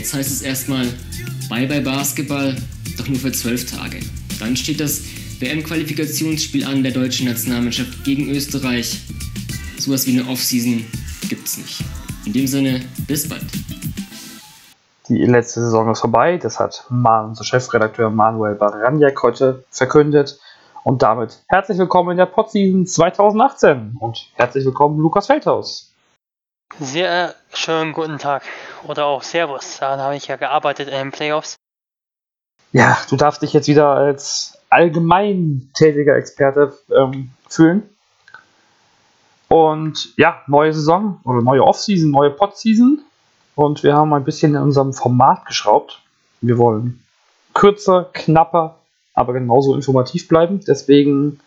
[0.00, 0.86] Jetzt heißt es erstmal
[1.50, 2.56] Bye bye Basketball,
[2.96, 4.00] doch nur für zwölf Tage.
[4.38, 5.02] Dann steht das
[5.40, 8.98] WM-Qualifikationsspiel an der deutschen Nationalmannschaft gegen Österreich.
[9.78, 10.86] Sowas wie eine Offseason
[11.28, 11.84] gibt's nicht.
[12.24, 13.44] In dem Sinne, bis bald.
[15.10, 16.38] Die letzte Saison ist vorbei.
[16.38, 20.40] Das hat unser Chefredakteur Manuel Baranjak heute verkündet.
[20.82, 25.89] Und damit herzlich willkommen in der Podseason 2018 und herzlich willkommen Lukas Feldhaus.
[26.78, 28.42] Sehr schönen guten Tag
[28.84, 29.78] oder auch Servus.
[29.78, 31.56] Daran habe ich ja gearbeitet in den Playoffs.
[32.72, 37.82] Ja, du darfst dich jetzt wieder als allgemein tätiger Experte ähm, fühlen.
[39.48, 43.02] Und ja, neue Saison oder neue Offseason, neue Podseason.
[43.56, 46.00] Und wir haben ein bisschen in unserem Format geschraubt.
[46.40, 47.02] Wir wollen
[47.52, 48.78] kürzer, knapper,
[49.12, 50.60] aber genauso informativ bleiben.
[50.66, 51.40] Deswegen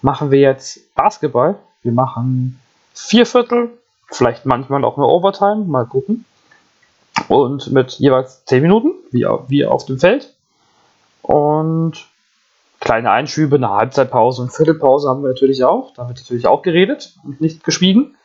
[0.00, 1.56] machen wir jetzt Basketball.
[1.82, 2.58] Wir machen
[2.94, 6.24] vier Viertel, vielleicht manchmal auch eine Overtime, mal gucken.
[7.28, 10.34] Und mit jeweils 10 Minuten, wie, wie auf dem Feld.
[11.22, 12.06] Und
[12.80, 15.92] kleine Einschübe, eine Halbzeitpause und Viertelpause haben wir natürlich auch.
[15.94, 18.16] Da wird natürlich auch geredet und nicht geschwiegen.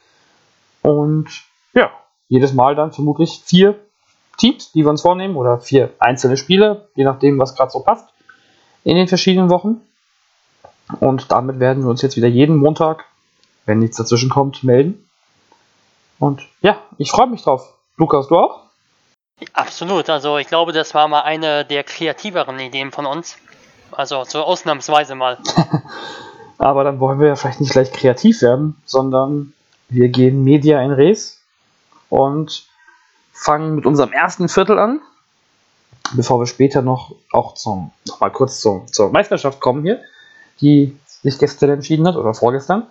[0.81, 1.29] Und
[1.73, 1.89] ja,
[2.27, 3.75] jedes Mal dann vermutlich vier
[4.38, 8.07] Teams, die wir uns vornehmen, oder vier einzelne Spiele, je nachdem, was gerade so passt,
[8.83, 9.81] in den verschiedenen Wochen.
[10.99, 13.05] Und damit werden wir uns jetzt wieder jeden Montag,
[13.66, 15.07] wenn nichts dazwischen kommt, melden.
[16.22, 17.73] Und ja, ich freue mich drauf.
[17.97, 18.61] Lukas, du auch?
[19.53, 20.08] Absolut.
[20.08, 23.38] Also ich glaube, das war mal eine der kreativeren Ideen von uns.
[23.91, 25.39] Also so ausnahmsweise mal.
[26.59, 29.53] Aber dann wollen wir ja vielleicht nicht gleich kreativ werden, sondern
[29.89, 31.41] wir gehen Media in Res
[32.09, 32.67] und
[33.33, 35.02] fangen mit unserem ersten Viertel an,
[36.13, 40.00] bevor wir später noch auch zum, noch mal kurz zum, zur Meisterschaft kommen hier,
[40.61, 42.85] die sich gestern entschieden hat oder vorgestern.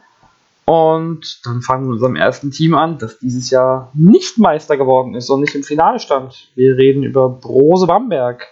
[0.70, 5.16] Und dann fangen wir mit unserem ersten Team an, das dieses Jahr nicht Meister geworden
[5.16, 6.46] ist und nicht im Finale stand.
[6.54, 8.46] Wir reden über Brose Bamberg.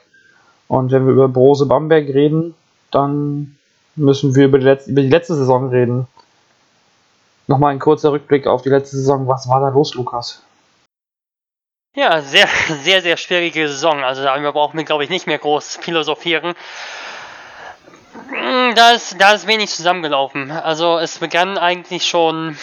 [0.67, 2.57] Und wenn wir über Brose Bamberg reden,
[2.91, 3.57] dann
[3.95, 6.09] müssen wir über die, letzte, über die letzte Saison reden.
[7.47, 9.29] Nochmal ein kurzer Rückblick auf die letzte Saison.
[9.29, 10.43] Was war da los, Lukas?
[11.95, 12.49] Ja, sehr,
[12.83, 14.03] sehr, sehr schwierige Saison.
[14.03, 16.57] Also da brauchen wir, glaube ich, nicht mehr groß philosophieren.
[18.29, 20.51] Hm, da ist, da ist wenig zusammengelaufen.
[20.51, 22.57] Also es begann eigentlich schon,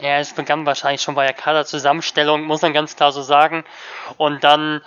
[0.00, 3.64] ja, es begann wahrscheinlich schon bei der Kaderzusammenstellung, muss man ganz klar so sagen.
[4.16, 4.80] Und dann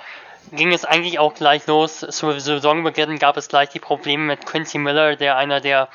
[0.51, 1.99] ging es eigentlich auch gleich los.
[1.99, 5.87] Zu Saisonbeginn gab es gleich die Probleme mit Quincy Miller, der einer der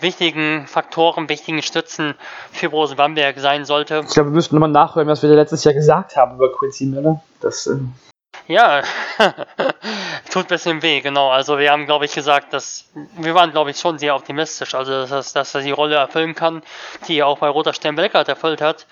[0.00, 2.14] wichtigen Faktoren, wichtigen Stützen
[2.52, 4.02] für Brose Bamberg sein sollte.
[4.06, 7.22] Ich glaube, wir müssten nochmal nachhören, was wir letztes Jahr gesagt haben über Quincy Miller.
[7.40, 7.78] Das, äh
[8.48, 8.82] ja,
[10.30, 11.30] tut ein bisschen weh, genau.
[11.30, 15.06] Also wir haben, glaube ich, gesagt, dass wir waren, glaube ich, schon sehr optimistisch, also
[15.06, 16.62] dass, dass er die Rolle erfüllen kann,
[17.08, 18.86] die er auch bei Roter Stern Belgrad erfüllt hat.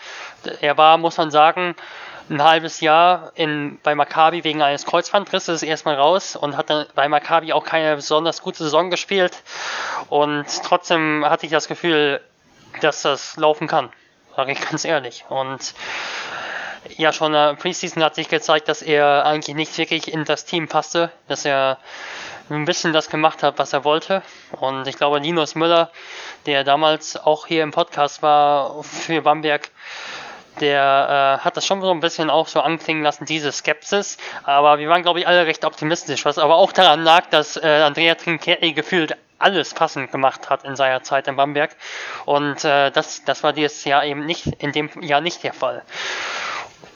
[0.60, 1.74] Er war, muss man sagen,
[2.30, 7.08] ein halbes Jahr in, bei Maccabi wegen eines Kreuzbandrisses erstmal raus und hat dann bei
[7.08, 9.42] Maccabi auch keine besonders gute Saison gespielt.
[10.08, 12.20] Und trotzdem hatte ich das Gefühl,
[12.80, 13.90] dass das laufen kann.
[14.36, 15.24] Sage ich ganz ehrlich.
[15.28, 15.74] Und
[16.96, 20.44] ja, schon in der Preseason hat sich gezeigt, dass er eigentlich nicht wirklich in das
[20.44, 21.78] Team passte, dass er
[22.50, 24.22] ein bisschen das gemacht hat, was er wollte.
[24.60, 25.90] Und ich glaube, Linus Müller,
[26.46, 29.70] der damals auch hier im Podcast war für Bamberg,
[30.60, 34.18] der äh, hat das schon so ein bisschen auch so anklingen lassen, diese Skepsis.
[34.44, 37.66] Aber wir waren, glaube ich, alle recht optimistisch, was aber auch daran lag, dass äh,
[37.66, 41.74] Andrea Trinchieri gefühlt alles passend gemacht hat in seiner Zeit in Bamberg.
[42.24, 45.82] Und äh, das, das war dieses Jahr eben nicht, in dem Jahr nicht der Fall.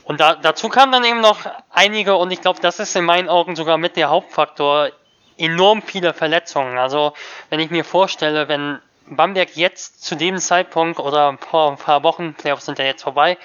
[0.08, 3.28] Und da, dazu kamen dann eben noch einige, und ich glaube, das ist in meinen
[3.28, 4.88] Augen sogar mit der Hauptfaktor,
[5.36, 6.78] enorm viele Verletzungen.
[6.78, 7.12] Also,
[7.50, 12.32] wenn ich mir vorstelle, wenn Bamberg jetzt zu dem Zeitpunkt oder vor ein paar Wochen,
[12.32, 13.36] Playoffs sind ja jetzt vorbei,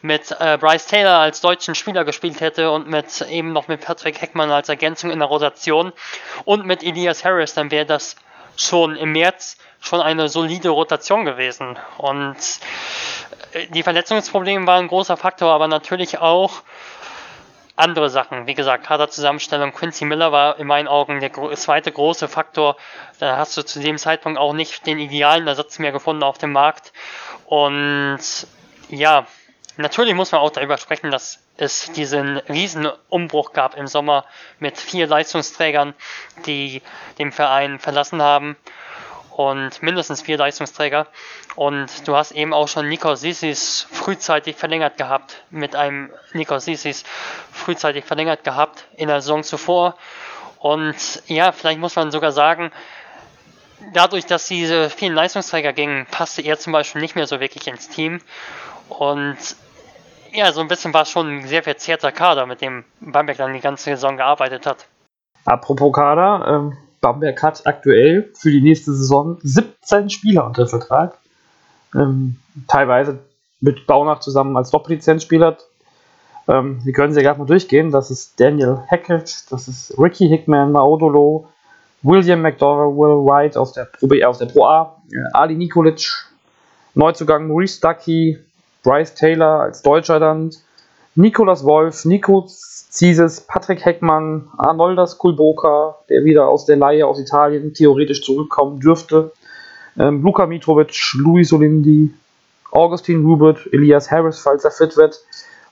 [0.00, 4.18] mit äh, Bryce Taylor als deutschen Spieler gespielt hätte und mit eben noch mit Patrick
[4.22, 5.92] Heckmann als Ergänzung in der Rotation
[6.46, 8.16] und mit Elias Harris, dann wäre das
[8.56, 11.78] schon im März schon eine solide Rotation gewesen.
[11.98, 12.36] Und
[13.52, 16.62] äh, die Verletzungsprobleme waren ein großer Faktor, aber natürlich auch
[17.76, 18.46] andere Sachen.
[18.46, 19.72] Wie gesagt, Kaderzusammenstellung.
[19.72, 22.76] Quincy Miller war in meinen Augen der zweite große Faktor.
[23.18, 26.52] Da hast du zu dem Zeitpunkt auch nicht den idealen Ersatz mehr gefunden auf dem
[26.52, 26.92] Markt.
[27.44, 28.20] Und
[28.88, 29.26] ja,
[29.76, 34.24] natürlich muss man auch darüber sprechen, dass es diesen riesen Umbruch gab im Sommer
[34.58, 35.94] mit vier Leistungsträgern,
[36.46, 36.82] die
[37.18, 38.56] den Verein verlassen haben
[39.36, 41.06] und mindestens vier Leistungsträger.
[41.56, 47.04] Und du hast eben auch schon Nikos Sissis frühzeitig verlängert gehabt, mit einem Nikos Sissis
[47.52, 49.94] frühzeitig verlängert gehabt in der Saison zuvor.
[50.58, 52.72] Und ja, vielleicht muss man sogar sagen,
[53.92, 57.90] dadurch, dass diese vielen Leistungsträger gingen, passte er zum Beispiel nicht mehr so wirklich ins
[57.90, 58.22] Team.
[58.88, 59.36] Und
[60.32, 63.52] ja, so ein bisschen war es schon ein sehr verzerrter Kader, mit dem Bamberg dann
[63.52, 64.86] die ganze Saison gearbeitet hat.
[65.44, 71.16] Apropos Kader, ähm, Bamberg hat aktuell für die nächste Saison 17 Spieler unter Vertrag.
[71.94, 72.34] Ähm,
[72.66, 73.20] teilweise
[73.60, 75.56] mit Baunach zusammen als Doppellizenzspieler.
[76.48, 77.92] Ähm, wir können sie gerade mal durchgehen.
[77.92, 81.48] Das ist Daniel Hackett, das ist Ricky Hickman, Maodolo,
[82.02, 86.10] William McDowell, Will White aus der Pro, B, aus der Pro A, äh, Ali Nikolic,
[86.94, 88.36] Neuzugang Maurice Ducky,
[88.82, 90.50] Bryce Taylor als Deutscher dann,
[91.16, 97.72] Nikolas Wolf, Nico Zieses, Patrick Heckmann, Arnoldas Kulboka, der wieder aus der Laie aus Italien
[97.72, 99.32] theoretisch zurückkommen dürfte,
[99.98, 102.12] ähm, Luka Mitrovic, Luis Olindi,
[102.70, 105.18] Augustin Rubert, Elias Harris, falls er fit wird,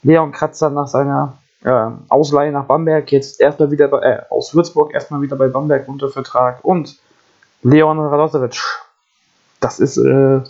[0.02, 4.94] Leon Kratzer nach seiner äh, Ausleihe nach Bamberg, jetzt erstmal wieder bei, äh, aus Würzburg
[4.94, 6.96] erstmal wieder bei Bamberg unter Vertrag und
[7.62, 8.62] Leon Radosevic.
[9.60, 10.40] Das ist äh,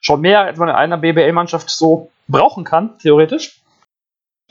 [0.00, 3.60] schon mehr, als man in einer BBL-Mannschaft so brauchen kann, theoretisch.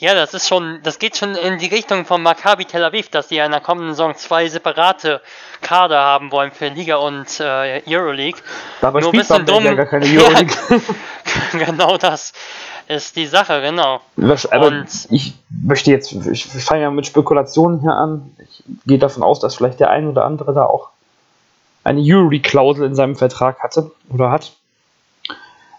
[0.03, 3.29] Ja, das ist schon, das geht schon in die Richtung von Maccabi Tel Aviv, dass
[3.29, 5.21] die in der kommenden Saison zwei separate
[5.61, 8.41] Kader haben wollen für Liga und äh, Euroleague.
[8.81, 9.63] Dabei Nur ein bisschen dumm.
[9.63, 10.53] ja gar keine Euroleague.
[11.53, 12.33] genau das
[12.89, 14.01] ist die Sache, genau.
[14.51, 18.35] Aber Und- ich möchte jetzt, ich fange ja mit Spekulationen hier an.
[18.39, 20.89] Ich gehe davon aus, dass vielleicht der ein oder andere da auch
[21.85, 24.51] eine Euroleague-Klausel in seinem Vertrag hatte oder hat.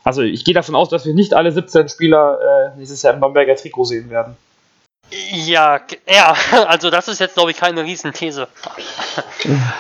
[0.05, 3.21] Also ich gehe davon aus, dass wir nicht alle 17 Spieler äh, nächstes Jahr im
[3.21, 4.37] Bamberger Trikot sehen werden.
[5.11, 6.37] Ja, ja,
[6.67, 8.49] also das ist jetzt glaube ich keine Riesenthese.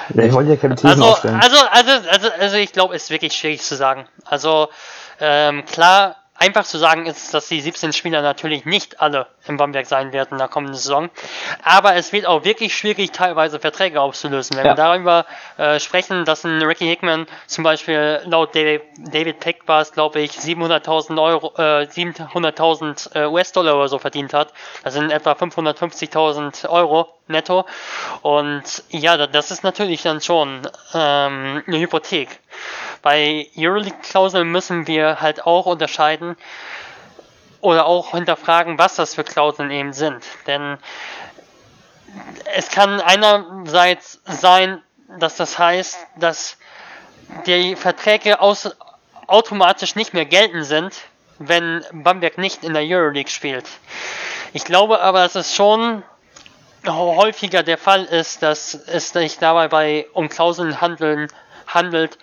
[0.08, 1.40] Wir wollen ja keine Thesen Also, aufstellen.
[1.40, 4.06] also, also, also, also ich glaube, es ist wirklich schwierig zu sagen.
[4.24, 4.68] Also,
[5.20, 9.86] ähm, klar, einfach zu sagen ist, dass die 17 Spieler natürlich nicht alle im Bamberg
[9.86, 11.10] sein werden in der kommenden Saison.
[11.62, 14.56] Aber es wird auch wirklich schwierig, teilweise Verträge aufzulösen.
[14.56, 14.72] Wenn Ja.
[14.72, 15.26] wir darüber
[15.58, 20.20] äh, sprechen, dass ein Ricky Hickman zum Beispiel laut David, David Peck war es, glaube
[20.20, 24.52] ich, 700.000 Euro, äh, 700.000 äh, US-Dollar oder so verdient hat.
[24.82, 27.64] Das sind etwa 550.000 Euro netto.
[28.22, 30.62] Und ja, da- das ist natürlich dann schon
[30.94, 32.28] ähm, eine Hypothek.
[33.02, 36.36] Bei Euroleague-Klauseln müssen wir halt auch unterscheiden
[37.64, 40.22] oder auch hinterfragen, was das für Klauseln eben sind.
[40.46, 40.76] Denn
[42.54, 44.82] es kann einerseits sein,
[45.18, 46.58] dass das heißt, dass
[47.46, 48.70] die Verträge aus,
[49.26, 50.94] automatisch nicht mehr geltend sind,
[51.38, 53.64] wenn Bamberg nicht in der Euroleague spielt.
[54.52, 56.02] Ich glaube aber, dass es schon
[56.86, 61.28] häufiger der Fall ist, dass es sich dabei bei um Klauseln handeln,
[61.66, 62.18] handelt,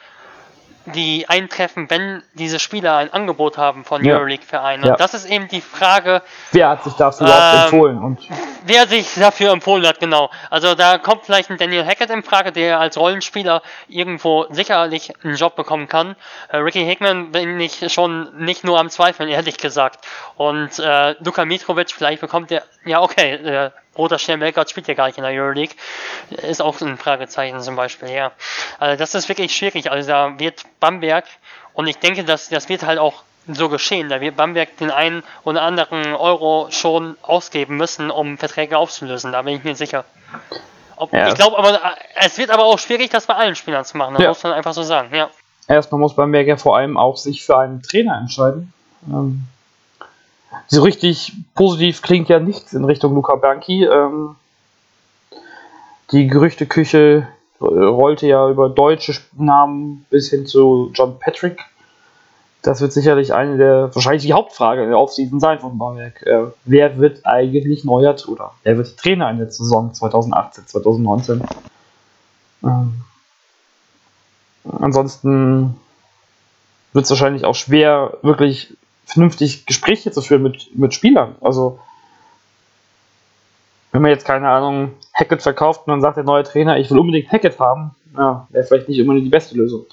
[0.86, 4.16] die eintreffen, wenn diese Spieler ein Angebot haben von Ja.
[4.16, 4.86] Euroleague-Vereinen.
[4.86, 4.92] Ja.
[4.92, 7.98] Und das ist eben die Frage, Wer hat sich dafür überhaupt Ähm, empfohlen?
[8.00, 8.20] Und
[8.66, 10.30] wer sich dafür empfohlen hat, genau.
[10.50, 15.36] Also da kommt vielleicht ein Daniel Hackett in Frage, der als Rollenspieler irgendwo sicherlich einen
[15.36, 16.16] Job bekommen kann.
[16.50, 20.06] Äh, Ricky Hickman bin ich schon nicht nur am Zweifeln, ehrlich gesagt.
[20.36, 24.94] Und äh, Luka Mitrovic, vielleicht bekommt er, ja okay, äh, Roter Stern Belgrad spielt ja
[24.94, 25.76] gar nicht in der Euroleague.
[26.30, 28.32] Ist auch ein Fragezeichen zum Beispiel, ja.
[28.80, 29.92] Also das ist wirklich schwierig.
[29.92, 31.26] Also da wird Bamberg,
[31.74, 34.08] und ich denke, dass das wird halt auch so geschehen.
[34.10, 39.32] Da wird Bamberg den einen oder anderen Euro schon ausgeben müssen, um Verträge aufzulösen.
[39.32, 40.06] Da bin ich mir sicher.
[40.96, 41.28] Ob, Ja.
[41.30, 41.80] Ich glaube aber, äh,
[42.16, 44.14] es wird aber auch schwierig, das bei allen Spielern zu machen.
[44.14, 44.30] Das Ja.
[44.30, 45.30] muss man einfach so sagen, ja.
[45.68, 48.72] erstmal muss Bamberg ja vor allem auch sich für einen Trainer entscheiden.
[49.10, 49.44] Ähm,
[50.68, 53.86] so richtig positiv klingt ja nichts in Richtung Luca Bianchi.
[53.86, 54.36] Ähm,
[56.12, 57.28] die Gerüchteküche
[57.60, 61.60] äh, rollte ja über deutsche Namen bis hin zu John Patrick.
[62.62, 66.22] Das wird sicherlich eine der, wahrscheinlich die Hauptfrage der Offseason sein von Bamberg.
[66.24, 71.42] Äh, wer wird eigentlich neuer oder wer wird Trainer in der Saison 2018, 2019?
[72.64, 73.02] Ähm,
[74.80, 75.76] ansonsten
[76.94, 78.78] wird es wahrscheinlich auch schwer, wirklich
[79.12, 81.36] vernünftig Gespräche zu führen mit, mit Spielern.
[81.42, 81.80] Also,
[83.92, 87.00] wenn man jetzt, keine Ahnung, Hackett verkauft und dann sagt der neue Trainer, ich will
[87.00, 89.86] unbedingt Hackett haben, ja, wäre vielleicht nicht unbedingt die beste Lösung.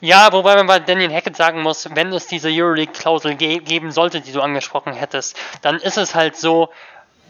[0.00, 4.20] Ja, wobei man bei Daniel Hackett sagen muss, wenn es diese Euroleague-Klausel ge geben sollte,
[4.20, 6.68] die du angesprochen hättest, dann ist es halt so,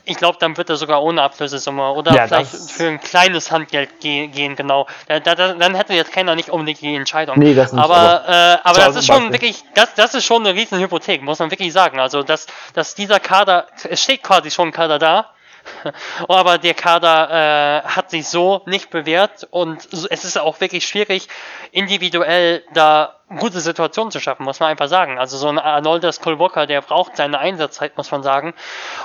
[0.07, 4.01] ich glaube, dann wird er sogar ohne Ablösesumme oder Ja, vielleicht für ein kleines Handgeld
[4.01, 4.87] ge gehen, genau.
[5.09, 7.39] Da, da, da, dann hätte jetzt keiner nicht unbedingt die Entscheidung.
[7.39, 10.47] Nee, das nicht, aber, aber- äh, aber das ist schon wirklich, das, das ist schon
[10.47, 11.99] eine riesen Hypothek, muss man wirklich sagen.
[12.01, 15.31] Also, dass, dass dieser Kader, es steht quasi schon ein Kader da,
[16.29, 21.29] aber der Kader äh, hat sich so nicht bewährt und es ist auch wirklich schwierig,
[21.73, 25.19] individuell da gute Situationen zu schaffen, muss man einfach sagen.
[25.19, 28.55] Also so ein Arnoldas Kolboka, der braucht seine Einsatzzeit, muss man sagen.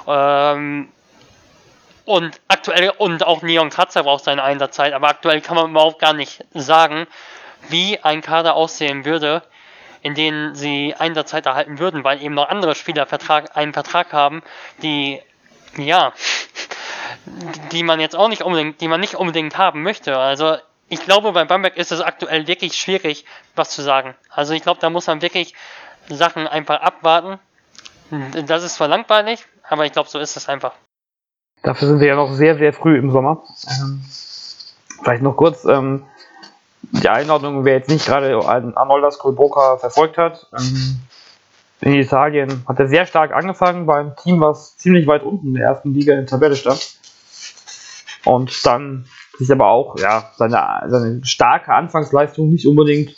[0.07, 0.89] Ähm,
[2.05, 6.13] und aktuell, und auch Neon Kratzer braucht seine Einsatzzeit, aber aktuell kann man überhaupt gar
[6.13, 7.05] nicht sagen,
[7.67, 9.43] wie ein Kader aussehen würde,
[10.01, 14.41] in denen sie Einsatzzeit erhalten würden, weil eben noch andere Spieler Vertrag, einen Vertrag haben,
[14.81, 15.21] die
[15.77, 16.13] ja,
[17.71, 20.17] die man jetzt auch nicht unbedingt, die man nicht unbedingt haben möchte.
[20.17, 20.57] Also
[20.89, 24.15] ich glaube, bei Bamberg ist es aktuell wirklich schwierig, was zu sagen.
[24.29, 25.53] Also ich glaube, da muss man wirklich
[26.09, 27.39] Sachen einfach abwarten.
[28.47, 30.73] Das ist zwar langweilig, aber ich glaube, so ist es einfach.
[31.61, 33.43] Dafür sind wir ja noch sehr, sehr früh im Sommer.
[33.67, 34.03] Ähm,
[35.03, 36.05] vielleicht noch kurz ähm,
[36.81, 40.47] die Einordnung, wer jetzt nicht gerade Arnoldas Kolboka verfolgt hat.
[40.57, 40.99] Ähm,
[41.81, 45.67] in Italien hat er sehr stark angefangen beim Team, was ziemlich weit unten in der
[45.67, 46.97] ersten Liga in der Tabelle stand.
[48.25, 49.05] Und dann
[49.37, 53.15] sich aber auch ja, seine, seine starke Anfangsleistung nicht unbedingt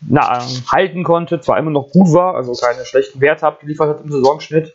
[0.00, 4.10] na, halten konnte, zwar immer noch gut war, also keine schlechten Werte abgeliefert hat im
[4.10, 4.74] Saisonschnitt.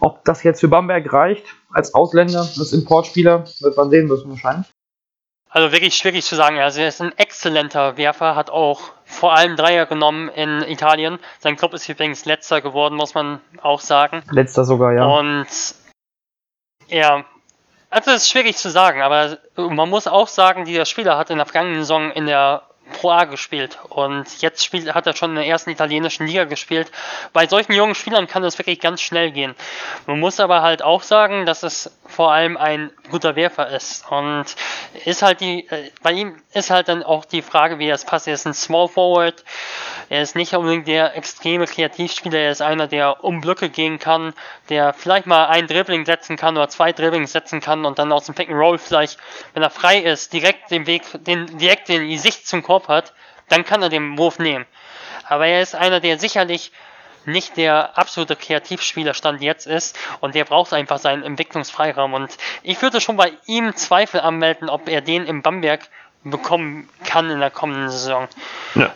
[0.00, 4.66] Ob das jetzt für Bamberg reicht, als Ausländer, als Importspieler, wird man sehen müssen wahrscheinlich.
[5.50, 6.58] Also wirklich schwierig zu sagen.
[6.58, 11.18] Also er ist ein exzellenter Werfer, hat auch vor allem Dreier genommen in Italien.
[11.38, 14.22] Sein Club ist übrigens letzter geworden, muss man auch sagen.
[14.30, 15.06] Letzter sogar, ja.
[15.06, 15.46] Und
[16.88, 17.24] er,
[17.88, 21.38] also es ist schwierig zu sagen, aber man muss auch sagen, dieser Spieler hat in
[21.38, 25.36] der vergangenen Saison in der Pro A gespielt und jetzt spielt, hat er schon in
[25.36, 26.90] der ersten italienischen Liga gespielt.
[27.32, 29.54] Bei solchen jungen Spielern kann das wirklich ganz schnell gehen.
[30.06, 34.46] Man muss aber halt auch sagen, dass es vor allem ein guter Werfer ist und
[35.04, 38.04] ist halt die, äh, bei ihm ist halt dann auch die Frage, wie er es
[38.04, 38.26] passt.
[38.26, 39.44] Er ist ein Small Forward,
[40.08, 44.34] er ist nicht unbedingt der extreme Kreativspieler, er ist einer, der um Blöcke gehen kann,
[44.68, 48.26] der vielleicht mal ein Dribbling setzen kann oder zwei Dribblings setzen kann und dann aus
[48.26, 49.18] dem Pick and Roll vielleicht,
[49.54, 53.12] wenn er frei ist, direkt den Weg, den, direkt in die Sicht zum Korb hat,
[53.48, 54.66] dann kann er den Wurf nehmen.
[55.26, 56.70] Aber er ist einer, der sicherlich
[57.26, 63.00] nicht der absolute Kreativspielerstand jetzt ist und der braucht einfach seinen Entwicklungsfreiraum und ich würde
[63.00, 65.80] schon bei ihm Zweifel anmelden, ob er den im Bamberg
[66.24, 68.28] bekommen kann in der kommenden Saison.
[68.74, 68.92] Ja.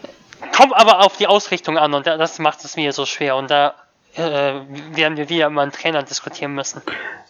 [0.57, 3.75] Kommt aber auf die Ausrichtung an und das macht es mir so schwer und da
[4.15, 6.83] äh, werden wir wieder über einen Trainer diskutieren müssen.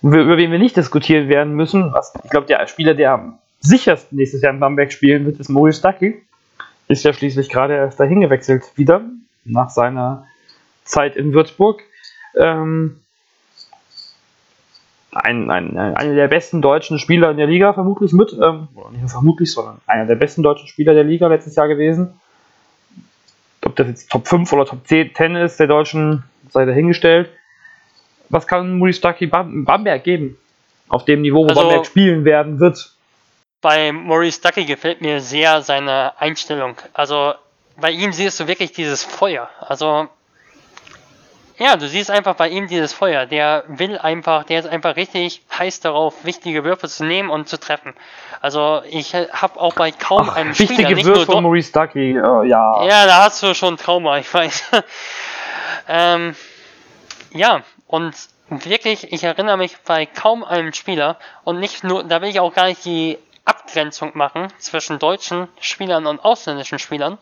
[0.02, 4.18] Über wen wir nicht diskutieren werden müssen, was, ich glaube, der Spieler, der am sichersten
[4.18, 6.22] nächstes Jahr in Bamberg spielen wird, ist Maurice Ducky.
[6.88, 9.02] Ist ja schließlich gerade erst dahin gewechselt wieder,
[9.44, 10.26] nach seiner
[10.84, 11.82] Zeit in Würzburg.
[12.38, 13.00] Ähm,
[15.12, 19.00] ein, ein, einer der besten deutschen Spieler in der Liga vermutlich mit, ähm, oder nicht
[19.00, 22.18] nur vermutlich, sondern einer der besten deutschen Spieler der Liga letztes Jahr gewesen.
[23.64, 27.30] Ob das jetzt Top 5 oder Top 10, 10 ist der Deutschen, sei dahingestellt.
[28.28, 30.38] Was kann Stucky Bamberg geben?
[30.88, 32.94] Auf dem Niveau, wo also, Bamberg spielen werden wird.
[33.62, 36.76] Bei Maurice Ducky gefällt mir sehr seine Einstellung.
[36.92, 37.32] Also
[37.76, 39.48] bei ihm siehst du wirklich dieses Feuer.
[39.60, 40.08] Also
[41.58, 43.24] ja, du siehst einfach bei ihm dieses Feuer.
[43.24, 47.58] Der will einfach, der ist einfach richtig heiß darauf, wichtige Würfe zu nehmen und zu
[47.58, 47.94] treffen.
[48.40, 50.88] Also ich habe auch bei kaum Ach, einem Spieler...
[50.88, 52.84] Wichtige Würfe von Maurice Ducky, uh, ja.
[52.84, 54.72] Ja, da hast du schon Trauma, ich weiß.
[55.88, 56.34] ähm,
[57.32, 58.12] ja, und
[58.48, 62.52] wirklich, ich erinnere mich bei kaum einem Spieler und nicht nur, da will ich auch
[62.52, 63.18] gar nicht die
[63.64, 67.18] Abgrenzung machen zwischen deutschen Spielern und ausländischen Spielern,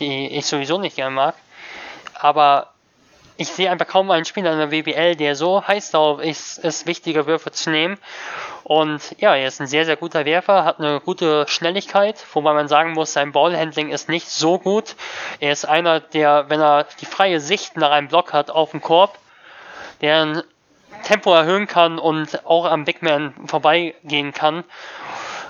[0.00, 1.34] die ich sowieso nicht gerne mag.
[2.14, 2.70] Aber
[3.36, 6.86] ich sehe einfach kaum einen Spieler in der WBL, der so heiß darauf ist, es
[6.86, 7.98] wichtige Würfe zu nehmen.
[8.62, 12.68] Und ja, er ist ein sehr, sehr guter Werfer, hat eine gute Schnelligkeit, wobei man
[12.68, 14.94] sagen muss, sein Ballhandling ist nicht so gut.
[15.40, 18.80] Er ist einer, der, wenn er die freie Sicht nach einem Block hat auf dem
[18.80, 19.18] Korb,
[20.00, 20.42] der ein
[21.02, 24.64] Tempo erhöhen kann und auch am Big Man vorbeigehen kann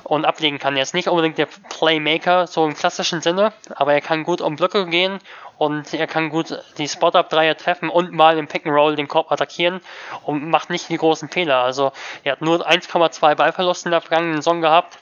[0.05, 0.77] und ablegen kann.
[0.77, 4.57] Er ist nicht unbedingt der Playmaker, so im klassischen Sinne, aber er kann gut um
[4.57, 5.19] Blöcke gehen
[5.59, 9.81] und er kann gut die Spot-Up-Dreier treffen und mal im Pick-and-Roll den Korb attackieren
[10.25, 11.59] und macht nicht die großen Fehler.
[11.59, 11.93] Also
[12.23, 14.99] er hat nur 1,2 Ballverluste in der vergangenen Saison gehabt.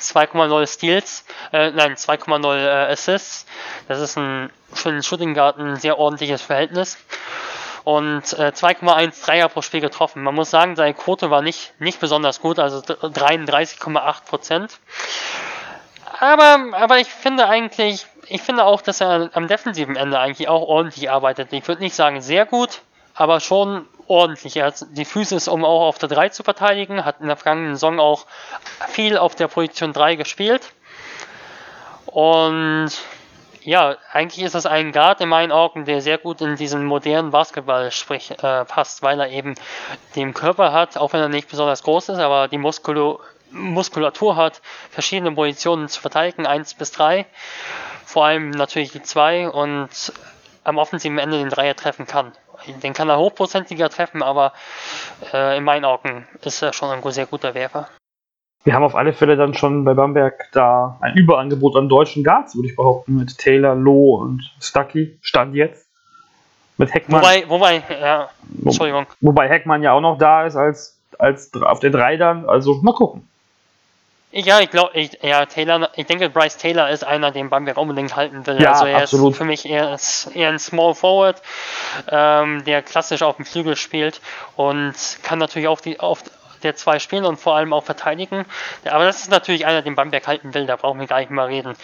[0.00, 3.46] 2,0 Steals, äh, nein, 2,0 äh, Assists.
[3.86, 6.98] Das ist ein, für den Shooting Guard ein sehr ordentliches Verhältnis.
[7.88, 10.22] Und äh, 2,1 Dreier pro Spiel getroffen.
[10.22, 14.78] Man muss sagen, seine Quote war nicht, nicht besonders gut, also 33,8 Prozent.
[16.20, 20.68] Aber, aber ich finde eigentlich, ich finde auch, dass er am defensiven Ende eigentlich auch
[20.68, 21.50] ordentlich arbeitet.
[21.54, 22.82] Ich würde nicht sagen sehr gut,
[23.14, 24.58] aber schon ordentlich.
[24.58, 27.74] Er hat die Füße, um auch auf der 3 zu verteidigen, hat in der vergangenen
[27.76, 28.26] Saison auch
[28.90, 30.74] viel auf der Position 3 gespielt.
[32.04, 32.90] Und
[33.62, 37.30] ja, eigentlich ist das ein Guard in meinen Augen, der sehr gut in diesen modernen
[37.30, 39.54] Basketball sprich, äh, passt, weil er eben
[40.16, 44.60] den Körper hat, auch wenn er nicht besonders groß ist, aber die Muskulatur Muskulatur hat,
[44.90, 47.24] verschiedene Positionen zu verteidigen, 1 bis 3.
[48.04, 50.12] Vor allem natürlich die 2 und
[50.64, 52.32] am offensiven Ende den Dreier treffen kann.
[52.82, 54.52] Den kann er hochprozentiger treffen, aber
[55.32, 57.88] äh, in meinen Augen ist er schon ein sehr guter Werfer.
[58.64, 62.56] Wir haben auf alle Fälle dann schon bei Bamberg da ein Überangebot an deutschen Guards,
[62.56, 65.18] würde ich behaupten, mit Taylor, Loh und Stucky.
[65.22, 65.86] Stand jetzt.
[66.76, 67.22] Mit Heckmann.
[67.22, 68.28] Wobei, wobei, ja,
[68.64, 69.06] Entschuldigung.
[69.20, 72.48] Wobei Heckmann ja auch noch da ist als, als auf der 3 dann.
[72.48, 73.28] Also mal gucken.
[74.30, 78.14] Ja, ich glaube, ich, ja, Taylor, ich denke, Bryce Taylor ist einer, den Bamberg unbedingt
[78.14, 78.60] halten will.
[78.60, 79.32] Ja, also er absolut.
[79.32, 79.96] ist für mich eher,
[80.34, 81.40] eher ein Small Forward,
[82.10, 84.20] ähm, der klassisch auf dem Flügel spielt
[84.54, 86.22] und kann natürlich auf, die, auf
[86.62, 88.44] der zwei spielen und vor allem auch verteidigen.
[88.84, 91.46] Aber das ist natürlich einer, den Bamberg halten will, da brauchen wir gar nicht mal
[91.46, 91.74] reden.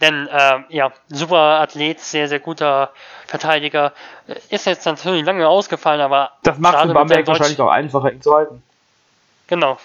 [0.00, 2.90] Denn, äh, ja, super Athlet, sehr, sehr guter
[3.26, 3.92] Verteidiger.
[4.48, 6.30] Ist jetzt natürlich lange ausgefallen, aber.
[6.42, 8.62] Das macht mit Bamberg Deutsch- wahrscheinlich auch einfacher, ihn zu halten.
[9.46, 9.78] Genau.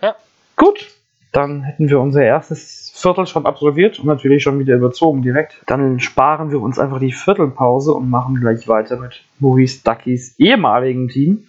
[0.00, 0.16] Ja.
[0.56, 0.88] Gut,
[1.30, 5.62] dann hätten wir unser erstes Viertel schon absolviert und natürlich schon wieder überzogen direkt.
[5.66, 11.08] Dann sparen wir uns einfach die Viertelpause und machen gleich weiter mit Maurice Duckys ehemaligen
[11.08, 11.48] Team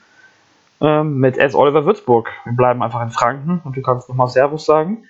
[0.83, 1.55] ähm, mit S.
[1.55, 2.29] Oliver Würzburg.
[2.43, 5.05] Wir bleiben einfach in Franken und du kannst nochmal Servus sagen.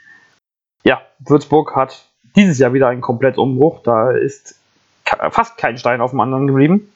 [0.83, 3.81] Ja, Würzburg hat dieses Jahr wieder einen Komplettumbruch.
[3.83, 4.59] Da ist
[5.31, 6.93] fast kein Stein auf dem anderen geblieben.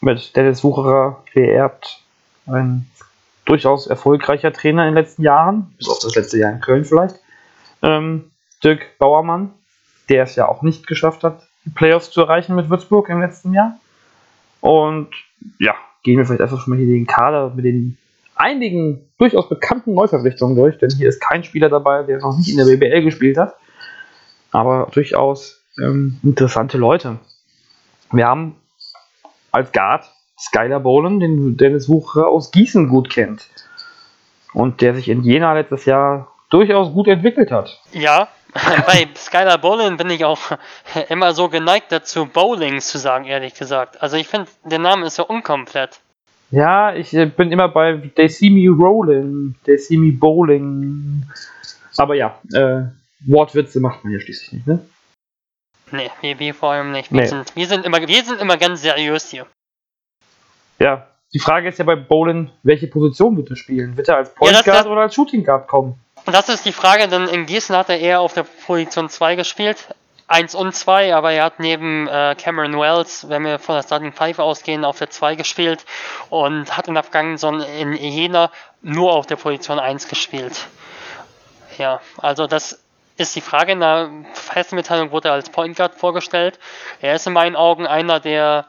[0.00, 2.02] Mit Dennis Wucherer geerbt.
[2.46, 2.86] Ein
[3.44, 7.16] durchaus erfolgreicher Trainer in den letzten Jahren, bis auf das letzte Jahr in Köln vielleicht.
[7.82, 8.30] Ähm,
[8.62, 9.52] Dirk Bauermann,
[10.08, 13.52] der es ja auch nicht geschafft hat, die Playoffs zu erreichen mit Würzburg im letzten
[13.52, 13.78] Jahr.
[14.60, 15.08] Und
[15.58, 17.98] ja, gehen wir vielleicht einfach schon mal hier den Kader mit den
[18.40, 22.56] einigen durchaus bekannten Neuverpflichtungen durch, denn hier ist kein Spieler dabei, der noch nicht in
[22.56, 23.54] der BBL gespielt hat.
[24.50, 27.18] Aber durchaus ähm, interessante Leute.
[28.10, 28.56] Wir haben
[29.52, 33.46] als Guard Skylar Boland, den Dennis Wucherer aus Gießen gut kennt.
[34.54, 37.80] Und der sich in Jena letztes Jahr durchaus gut entwickelt hat.
[37.92, 38.28] Ja,
[38.86, 40.40] bei Skylar Bowling bin ich auch
[41.08, 44.02] immer so geneigt dazu, Bowling zu sagen, ehrlich gesagt.
[44.02, 46.00] Also ich finde, der Name ist so unkomplett.
[46.50, 51.24] Ja, ich äh, bin immer bei They See Me Rolling, They See Me Bowling.
[51.96, 52.82] Aber ja, äh,
[53.26, 54.80] Wortwitze macht man ja schließlich nicht, ne?
[55.92, 57.12] Nee, wir, wir vor allem nicht.
[57.12, 57.26] Wir, Nee.
[57.26, 59.46] sind, wir, sind immer, wir sind immer ganz seriös hier.
[60.78, 63.96] Ja, die Frage ist ja bei Bowling, welche Position wird er spielen?
[63.96, 65.94] Wird er als Point Ja, Guard oder als Shooting Guard kommen?
[66.26, 69.94] Das ist die Frage, denn in Gießen hat er eher auf der Position 2 gespielt.
[70.30, 74.12] 1 und 2, aber er hat neben äh, Cameron Wells, wenn wir von der Starting
[74.12, 75.84] 5 ausgehen, auf der 2 gespielt
[76.28, 80.68] und hat in der vergangenen Saison in Jena nur auf der Position 1 gespielt.
[81.78, 82.80] Ja, also das
[83.20, 83.72] ist die Frage.
[83.72, 84.10] In der
[84.48, 86.58] Pressemitteilung wurde er als Point Guard vorgestellt.
[87.00, 88.66] Er ist in meinen Augen einer, der,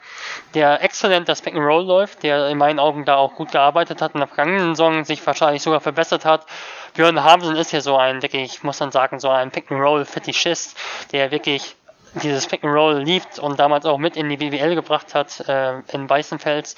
[0.53, 4.01] der exzellent das Pick and Roll läuft, der in meinen Augen da auch gut gearbeitet
[4.01, 6.45] hat, in der vergangenen Saison sich wahrscheinlich sogar verbessert hat.
[6.93, 9.81] Björn Hamsen ist ja so ein, wirklich, ich muss dann sagen, so ein Pick and
[9.81, 10.77] Roll Fetischist,
[11.13, 11.75] der wirklich
[12.15, 15.79] dieses Pick and Roll liebt und damals auch mit in die BWL gebracht hat äh,
[15.93, 16.75] in Weißenfels.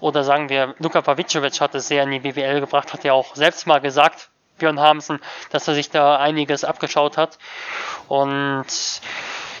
[0.00, 3.34] Oder sagen wir, Luka Pavicevic hat es sehr in die BWL gebracht, hat ja auch
[3.34, 7.38] selbst mal gesagt, Björn Hamsen, dass er sich da einiges abgeschaut hat.
[8.08, 8.66] Und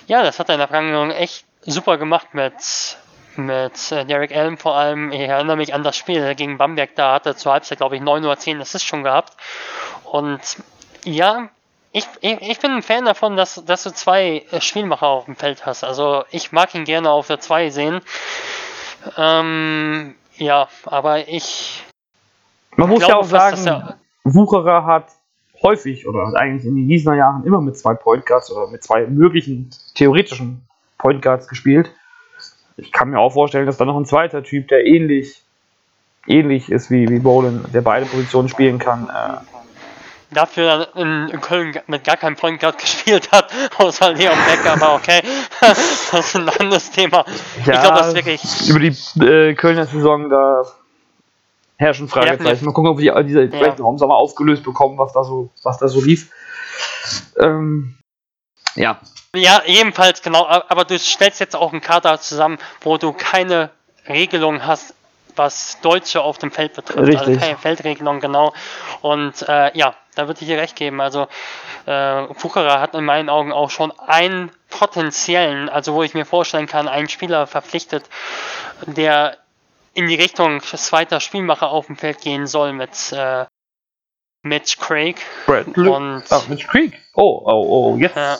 [0.06, 2.54] ja, das hat er in der Vergangenheit echt super gemacht mit,
[3.36, 5.12] mit äh, Derek Allen vor allem.
[5.12, 8.02] Ich erinnere mich an das Spiel gegen Bamberg, da hat er zur Halbzeit, glaube ich,
[8.02, 9.32] 9 oder 10 Assists schon gehabt.
[10.04, 10.40] Und
[11.04, 11.48] ja,
[11.92, 15.36] ich, ich, ich bin ein Fan davon, dass, dass du zwei äh, Spielmacher auf dem
[15.36, 15.84] Feld hast.
[15.84, 18.00] Also ich mag ihn gerne auf der 2 sehen.
[19.16, 21.84] Ähm, ja, aber ich
[22.76, 25.12] Man muss ja glaube auch sagen, Wucherer hat
[25.62, 28.82] häufig oder hat eigentlich in den Gießener Jahren immer mit zwei Point Guards oder mit
[28.82, 30.62] zwei möglichen theoretischen
[30.98, 31.90] Point Guards gespielt.
[32.76, 35.42] Ich kann mir auch vorstellen, dass da noch ein zweiter Typ, der ähnlich,
[36.26, 39.08] ähnlich ist wie, wie Bolin, der beide Positionen spielen kann.
[39.08, 39.36] Äh,
[40.34, 44.94] dafür in, in Köln mit gar keinem Point Guard gespielt hat, außer Leon Becker, aber
[44.94, 45.22] okay,
[45.60, 47.24] das ist ein anderes Thema.
[47.56, 50.64] ich glaube, das ist wirklich, über die äh, Kölner Saison, da
[51.76, 52.64] herrschen Fragezeichen.
[52.64, 55.50] Mal gucken, ob wir die, diese vielleicht noch im Sommer aufgelöst bekommen, was da so,
[55.62, 56.30] was da so lief.
[57.38, 57.96] Ähm,
[58.76, 59.00] ja,
[59.34, 63.70] ja, ebenfalls genau, aber du stellst jetzt auch einen Kader zusammen, wo du keine
[64.08, 64.94] Regelung hast,
[65.34, 66.98] was Deutsche auf dem Feld betrifft.
[66.98, 67.40] Also Richtig.
[67.40, 68.54] keine Feldregelung, genau.
[69.00, 71.00] Und äh, ja, da würde ich dir recht geben.
[71.00, 71.26] Also
[71.86, 76.66] äh, Fucherer hat in meinen Augen auch schon einen potenziellen, also wo ich mir vorstellen
[76.66, 78.04] kann, einen Spieler verpflichtet,
[78.86, 79.36] der
[79.94, 83.46] in die Richtung zweiter Spielmacher auf dem Feld gehen soll mit äh,
[84.42, 85.16] Mitch Craig.
[85.46, 87.00] Brad Und Ach, Mitch Creek.
[87.14, 88.16] Oh, oh, oh, jetzt.
[88.16, 88.38] ja,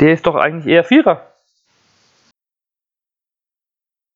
[0.00, 1.24] Der ist doch eigentlich eher Vierer.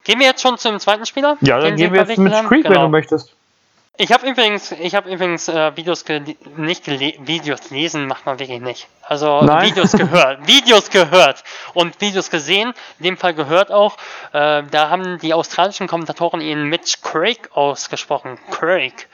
[0.03, 1.37] gehen wir jetzt schon zum zweiten Spieler?
[1.41, 2.33] Ja, dann gehen wir jetzt mit?
[2.33, 2.83] Creek, wenn Genau.
[2.85, 3.35] du möchtest.
[3.97, 6.03] Ich habe übrigens, ich habe übrigens äh, Videos
[6.55, 8.87] nicht gele Videos lesen macht man wirklich nicht.
[9.03, 9.67] Also Nein.
[9.67, 11.43] Videos gehört, Videos gehört
[11.75, 12.73] und Videos gesehen.
[12.97, 13.97] In dem Fall gehört auch.
[14.31, 18.39] Äh, da haben die australischen Kommentatoren ihn Mitch Craig ausgesprochen.
[18.49, 19.07] Craig.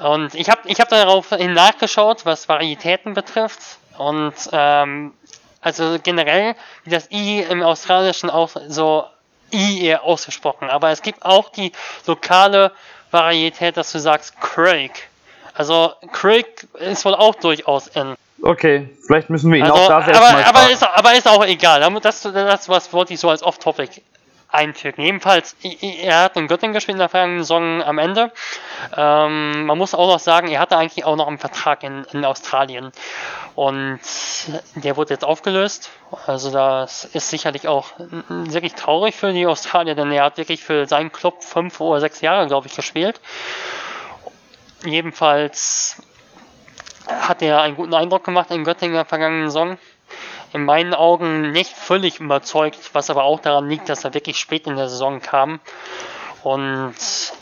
[0.00, 3.60] Und ich habe ich hab daraufhin nachgeschaut, was Varietäten betrifft.
[3.96, 5.14] Und ähm,
[5.60, 9.04] also generell wie das I im Australischen auch so
[9.52, 10.68] I eher ausgesprochen.
[10.68, 11.70] Aber es gibt auch die
[12.06, 12.72] lokale
[13.10, 15.08] Varietät, dass du sagst Craig.
[15.54, 18.14] Also Craig ist wohl auch durchaus N.
[18.42, 21.28] Okay, vielleicht müssen wir ihn Also, auch da selbst aber, mal aber, ist, aber ist
[21.28, 21.80] auch egal.
[22.00, 24.00] Das, das was wollte ich so als Off-Topic
[24.52, 25.02] einfügen.
[25.02, 28.32] Jedenfalls, er hat in Göttingen gespielt in der vergangenen Saison am Ende.
[28.96, 32.24] Ähm, man muss auch noch sagen, er hatte eigentlich auch noch einen Vertrag in, in
[32.24, 32.92] Australien.
[33.54, 34.00] Und
[34.74, 35.90] der wurde jetzt aufgelöst.
[36.26, 40.86] Also das ist sicherlich auch wirklich traurig für die Australier, denn er hat wirklich für
[40.86, 43.20] seinen Club fünf oder sechs Jahre, glaube ich, gespielt.
[44.84, 46.02] Jedenfalls
[47.06, 49.78] hat er einen guten Eindruck gemacht in Göttingen in der vergangenen Saison.
[50.52, 54.66] In meinen Augen nicht völlig überzeugt, was aber auch daran liegt, dass er wirklich spät
[54.66, 55.60] in der Saison kam.
[56.42, 56.94] Und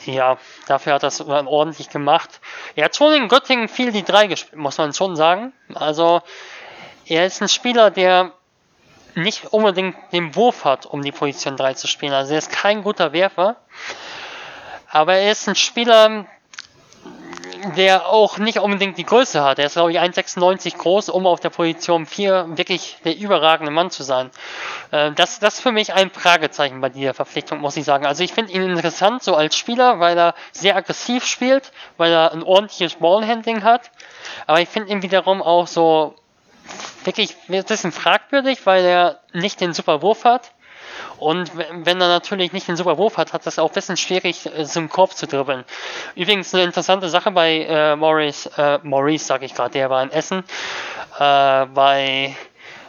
[0.04, 2.40] ja, dafür hat er es ordentlich gemacht.
[2.74, 5.52] Er hat schon in Göttingen viel die 3 gespielt, muss man schon sagen.
[5.74, 6.20] Also,
[7.06, 8.32] er ist ein Spieler, der
[9.14, 12.12] nicht unbedingt den Wurf hat, um die Position 3 zu spielen.
[12.12, 13.56] Also, er ist kein guter Werfer.
[14.90, 16.26] Aber er ist ein Spieler,
[17.76, 19.58] der auch nicht unbedingt die Größe hat.
[19.58, 23.90] Er ist, glaube ich, 1,96 groß, um auf der Position 4 wirklich der überragende Mann
[23.90, 24.30] zu sein.
[24.90, 28.06] Äh, das, das ist für mich ein Fragezeichen bei dieser Verpflichtung, muss ich sagen.
[28.06, 32.32] Also ich finde ihn interessant so als Spieler, weil er sehr aggressiv spielt, weil er
[32.32, 33.90] ein ordentliches Ballhandling hat.
[34.46, 36.14] Aber ich finde ihn wiederum auch so
[37.04, 40.52] wirklich ein bisschen fragwürdig, weil er nicht den super Wurf hat.
[41.18, 44.46] Und wenn er natürlich nicht den super Wurf hat, hat das auch ein bisschen schwierig,
[44.46, 45.64] äh, zum Korb zu dribbeln.
[46.14, 50.10] Übrigens eine interessante Sache bei äh, Maurice, äh, Maurice sage ich gerade, der war in
[50.10, 50.44] Essen,
[51.18, 52.36] äh, bei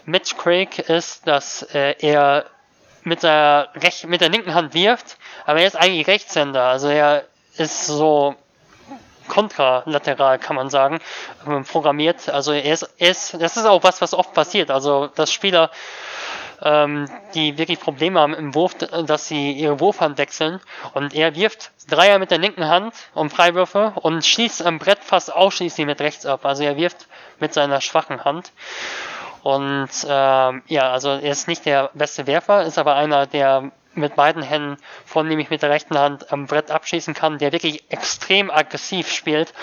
[0.05, 2.45] Mitch Craig ist, dass äh, er
[3.03, 7.25] mit der, rech mit der linken Hand wirft, aber er ist eigentlich Rechtshänder, also er
[7.57, 8.35] ist so
[9.29, 10.99] kontralateral, kann man sagen,
[11.47, 12.27] ähm, programmiert.
[12.27, 14.69] Also er ist, er ist, das ist auch was, was oft passiert.
[14.69, 15.71] Also dass Spieler,
[16.61, 20.59] ähm, die wirklich Probleme haben im Wurf, dass sie ihre Wurfhand wechseln
[20.93, 25.33] und er wirft Dreier mit der linken Hand um Freiwürfe und schließt am Brett fast
[25.33, 26.45] ausschließlich mit rechts ab.
[26.45, 27.07] Also er wirft
[27.39, 28.51] mit seiner schwachen Hand.
[29.41, 34.15] Und ähm, ja, also er ist nicht der beste Werfer, ist aber einer, der mit
[34.15, 39.11] beiden Händen, vornehmlich mit der rechten Hand, am Brett abschießen kann, der wirklich extrem aggressiv
[39.11, 39.53] spielt.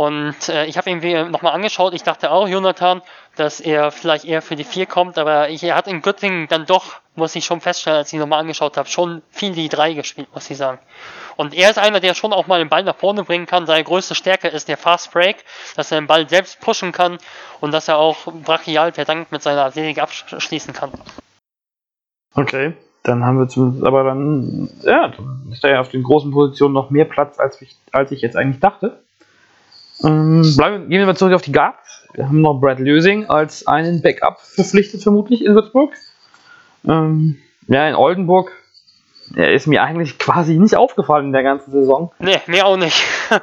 [0.00, 1.92] Und äh, ich habe ihn nochmal angeschaut.
[1.92, 3.02] Ich dachte auch, Jonathan,
[3.36, 6.64] dass er vielleicht eher für die 4 kommt, aber ich, er hat in Göttingen dann
[6.64, 9.92] doch, muss ich schon feststellen, als ich ihn nochmal angeschaut habe, schon viel die 3
[9.92, 10.78] gespielt, muss ich sagen.
[11.36, 13.66] Und er ist einer, der schon auch mal den Ball nach vorne bringen kann.
[13.66, 15.44] Seine größte Stärke ist der Fast Break,
[15.76, 17.18] dass er den Ball selbst pushen kann
[17.60, 20.92] und dass er auch brachial verdankt mit seiner Athletik abschließen kann.
[22.34, 26.30] Okay, dann haben wir zumindest, aber dann, ja, dann ist da ja auf den großen
[26.30, 29.00] Positionen noch mehr Platz, als ich, als ich jetzt eigentlich dachte.
[30.04, 32.08] Ähm, bleiben, gehen wir mal zurück auf die Guards.
[32.14, 35.94] Wir haben noch Brad Lösing als einen Backup verpflichtet, vermutlich in Würzburg.
[36.86, 37.36] Ähm,
[37.68, 38.52] ja, in Oldenburg.
[39.36, 42.10] Er ist mir eigentlich quasi nicht aufgefallen in der ganzen Saison.
[42.18, 43.02] Nee, mir auch nicht.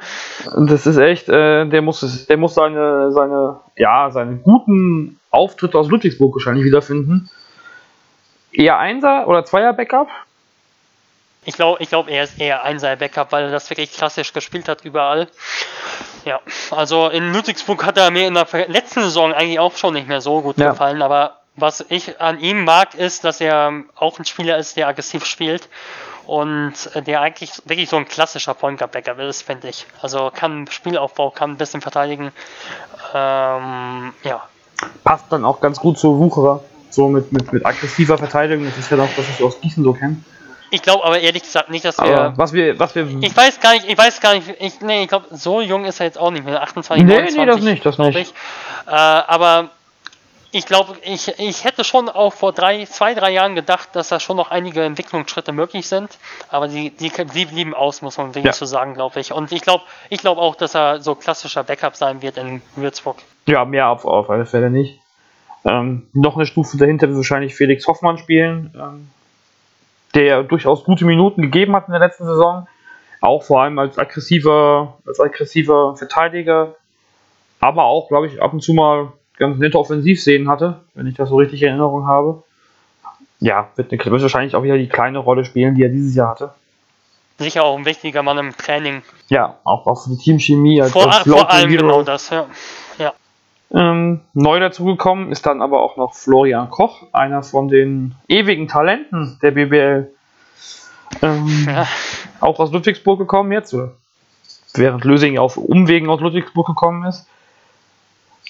[0.56, 5.88] Das ist echt, äh, der muss der muss seine, seine, ja, seinen guten Auftritt aus
[5.88, 7.30] Ludwigsburg wahrscheinlich wiederfinden.
[8.52, 10.08] Eher Einser oder Zweier Backup?
[11.44, 14.32] Ich glaube, ich glaub, er ist eher ein sein Backup, weil er das wirklich klassisch
[14.32, 15.28] gespielt hat überall.
[16.24, 20.08] Ja, also in Ludwigsburg hat er mir in der letzten Saison eigentlich auch schon nicht
[20.08, 20.70] mehr so gut Ja.
[20.70, 24.88] gefallen, aber was ich an ihm mag, ist, dass er auch ein Spieler ist, der
[24.88, 25.68] aggressiv spielt
[26.26, 29.86] und der eigentlich wirklich so ein klassischer Point Guard Backup ist, finde ich.
[30.02, 32.30] Also kann Spielaufbau, kann ein bisschen verteidigen.
[33.14, 34.42] Ähm, ja,
[35.02, 36.62] Passt dann auch ganz gut zu Wucherer.
[36.90, 38.64] So mit, mit, mit aggressiver Verteidigung.
[38.66, 40.16] Das ist ja das, was ich aus Gießen so kenne.
[40.70, 43.06] ich glaube aber ehrlich gesagt nicht, dass Aber er was wir, was wir.
[43.20, 46.00] Ich weiß gar nicht, ich weiß gar nicht, ich, nee, ich glaube, so jung ist
[46.00, 48.16] er jetzt auch nicht mehr, 28, Nee, 29, nee, das nicht, das nicht.
[48.18, 48.34] Ich.
[48.86, 49.70] Äh, aber
[50.50, 54.18] ich glaube, ich, ich hätte schon auch vor drei, zwei, drei Jahren gedacht, dass da
[54.18, 56.16] schon noch einige Entwicklungsschritte möglich sind,
[56.48, 58.52] aber die, die, die blieben aus, muss man wirklich Ja.
[58.54, 59.32] so sagen, glaube ich.
[59.32, 63.18] Und ich glaube ich glaube auch, dass er so klassischer Backup sein wird in Würzburg.
[63.46, 64.98] Ja, mehr auf, auf alle Fälle nicht.
[65.64, 69.08] Ähm, noch eine Stufe dahinter wird wahrscheinlich Felix Hoffmann spielen, ähm,
[70.14, 72.66] der durchaus gute Minuten gegeben hat in der letzten Saison.
[73.20, 76.76] Auch vor allem als aggressiver, als aggressiver Verteidiger,
[77.60, 81.28] aber auch, glaube ich, ab und zu mal ganz nette Offensivszenen hatte, wenn ich das
[81.28, 82.42] so richtig in Erinnerung habe.
[83.40, 86.30] Ja, wird, eine, wird wahrscheinlich auch wieder die kleine Rolle spielen, die er dieses Jahr
[86.30, 86.52] hatte.
[87.38, 89.02] Sicher auch ein wichtiger Mann im Training.
[89.28, 91.82] Ja, auch, für die Teamchemie als, Vor, allem Hero.
[91.82, 92.46] genau das, ja.
[92.98, 93.12] ja.
[93.70, 99.38] Ähm, neu dazugekommen ist dann aber auch noch Florian Koch, einer von den ewigen Talenten
[99.42, 100.10] der BBL.
[101.22, 101.86] Ähm, Ja.
[102.40, 103.76] Auch aus Ludwigsburg gekommen jetzt,
[104.74, 107.26] während Lösing auf Umwegen aus Ludwigsburg gekommen ist.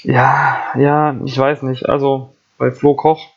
[0.02, 1.88] Ja, ja, ich weiß nicht.
[1.88, 3.28] Also bei Flo Koch.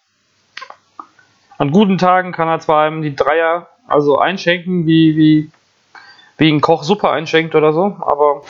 [1.58, 5.52] An guten Tagen kann er zwar einem die Dreier also einschenken, wie, wie,
[6.38, 8.42] wie ein Koch Suppe einschenkt oder so, aber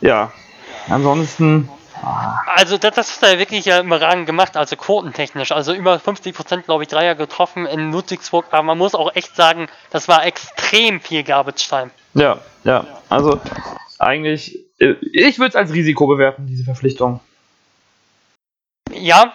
[0.00, 0.32] ja,
[0.88, 1.68] ansonsten
[2.46, 5.52] also das, das hat er wirklich ja überragend gemacht, also quotentechnisch.
[5.52, 9.66] Also über 50% glaube ich Dreier getroffen in Ludwigsburg, aber man muss auch echt sagen,
[9.90, 11.90] das war extrem viel Garbage Time.
[12.14, 12.86] Ja, ja.
[13.08, 13.40] Also
[13.98, 17.20] eigentlich, äh, ich würde es als Risiko bewerten, diese Verpflichtung.
[18.92, 19.32] Ja,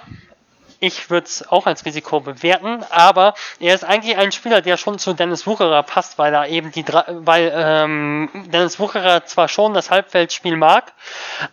[0.84, 5.00] ich würde es auch als Risiko bewerten, aber er ist eigentlich ein Spieler, der schon
[5.00, 9.90] zu Dennis Wucherer passt, weil er eben die weil ähm, Dennis Wucherer zwar schon das
[9.90, 10.92] Halbfeldspiel mag,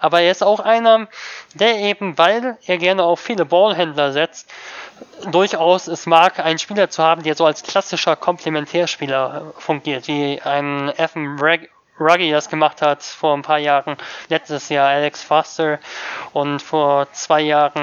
[0.01, 1.07] aber er ist auch einer,
[1.55, 4.51] der eben, weil er gerne auf viele Ballhändler setzt,
[5.31, 10.93] durchaus es mag, einen Spieler zu haben, der so als klassischer Komplementärspieler fungiert, wie ein
[10.99, 11.40] Evan
[12.00, 13.96] Ruggy das gemacht hat vor ein paar Jahren.
[14.28, 15.78] Letztes Jahr Alex Foster
[16.32, 17.76] und vor zwei Jahren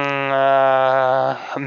[1.56, 1.60] äh,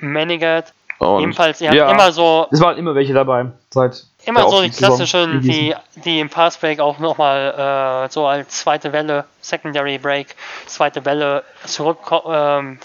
[0.00, 0.72] Manigat.
[0.98, 2.46] Und Ebenfalls, ihr ja, habt immer so.
[2.50, 3.46] Es waren immer welche dabei.
[3.70, 8.92] Seit immer so die klassischen, die, die im Passbreak auch nochmal äh, so als zweite
[8.92, 10.34] Welle, Secondary Break,
[10.66, 12.78] zweite Welle zurückkommen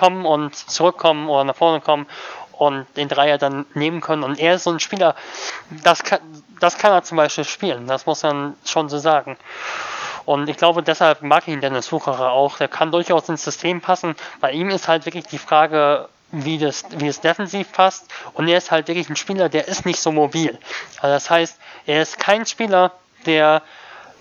[0.00, 2.06] ähm, und zurückkommen oder nach vorne kommen
[2.58, 4.24] und den Dreier dann nehmen können.
[4.24, 5.14] Und er ist so ein Spieler,
[5.84, 6.20] das kann,
[6.60, 9.36] das kann er zum Beispiel spielen, das muss man schon so sagen.
[10.24, 12.58] Und ich glaube, deshalb mag ich ihn Dennis Wucherer auch.
[12.58, 14.14] Der kann durchaus ins System passen.
[14.42, 18.10] Bei ihm ist halt wirklich die Frage, wie, das, wie es defensiv passt.
[18.34, 20.58] Und er ist halt wirklich ein Spieler, der ist nicht so mobil.
[21.00, 22.92] Also das heißt, er ist kein Spieler,
[23.24, 23.62] der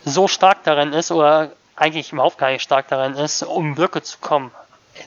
[0.05, 4.19] so stark darin ist oder eigentlich überhaupt gar nicht stark darin ist, um Blöcke zu
[4.19, 4.51] kommen.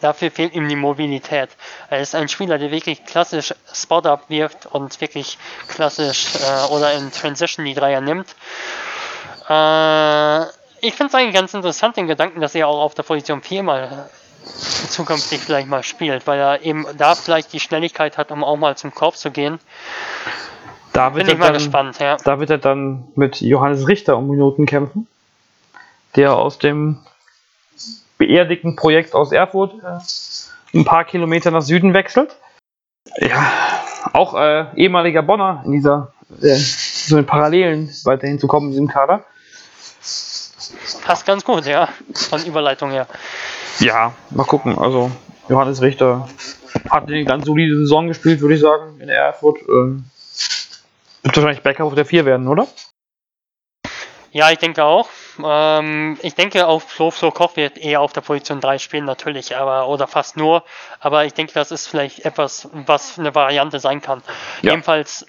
[0.01, 1.51] Dafür fehlt ihm die Mobilität.
[1.89, 7.11] Er ist ein Spieler, der wirklich klassisch Spot-Up wirft und wirklich klassisch äh, oder in
[7.13, 8.35] Transition die Dreier nimmt.
[9.49, 10.43] Äh,
[10.83, 13.63] ich finde es eigentlich ganz interessant, den Gedanken, dass er auch auf der Position 4
[13.63, 14.09] mal
[14.45, 18.77] zukünftig vielleicht mal spielt, weil er eben da vielleicht die Schnelligkeit hat, um auch mal
[18.77, 19.59] zum Korb zu gehen.
[20.93, 22.17] Da wird Bin ich mal dann, gespannt, ja.
[22.25, 25.07] Da wird er dann mit Johannes Richter um Minuten kämpfen,
[26.17, 26.99] der aus dem
[28.21, 32.37] beerdigten Projekt aus Erfurt äh, ein paar Kilometer nach Süden wechselt.
[33.17, 33.51] Ja,
[34.13, 38.89] auch äh, ehemaliger Bonner in dieser, äh, so in Parallelen weiterhin zu kommen in diesem
[38.89, 39.25] Kader.
[41.03, 43.07] Passt ganz gut, ja, von Überleitung her.
[43.81, 44.79] Ja, mal gucken.
[44.79, 45.11] Also,
[45.49, 46.29] Johannes Richter
[46.91, 49.59] hat eine ganz solide Saison gespielt, würde ich sagen, in Erfurt.
[49.67, 50.05] Ähm,
[51.23, 52.69] wird wahrscheinlich Backup auf der 4 werden, oder?
[54.31, 55.09] Ja, ich denke auch.
[55.47, 59.57] Ähm, ich denke auch Flo, Flo Koch wird eher auf der Position 3 spielen, natürlich,
[59.57, 60.65] aber oder fast nur.
[61.01, 64.23] Aber ich denke, das ist vielleicht etwas, was eine Variante sein kann.
[64.63, 64.73] Ja.
[64.73, 65.27] Jedenfalls